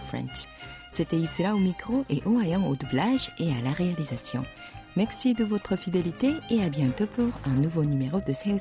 French. 0.06 0.46
C'était 0.92 1.16
Isra 1.16 1.56
au 1.56 1.58
micro 1.58 2.04
et 2.08 2.22
Ohayan 2.26 2.68
au 2.68 2.76
doublage 2.76 3.32
et 3.40 3.48
à 3.48 3.60
la 3.64 3.72
réalisation. 3.72 4.44
Merci 4.96 5.34
de 5.34 5.42
votre 5.42 5.74
fidélité 5.76 6.34
et 6.50 6.62
à 6.62 6.68
bientôt 6.68 7.06
pour 7.06 7.32
un 7.46 7.56
nouveau 7.60 7.84
numéro 7.84 8.20
de 8.20 8.32
Sales 8.32 8.60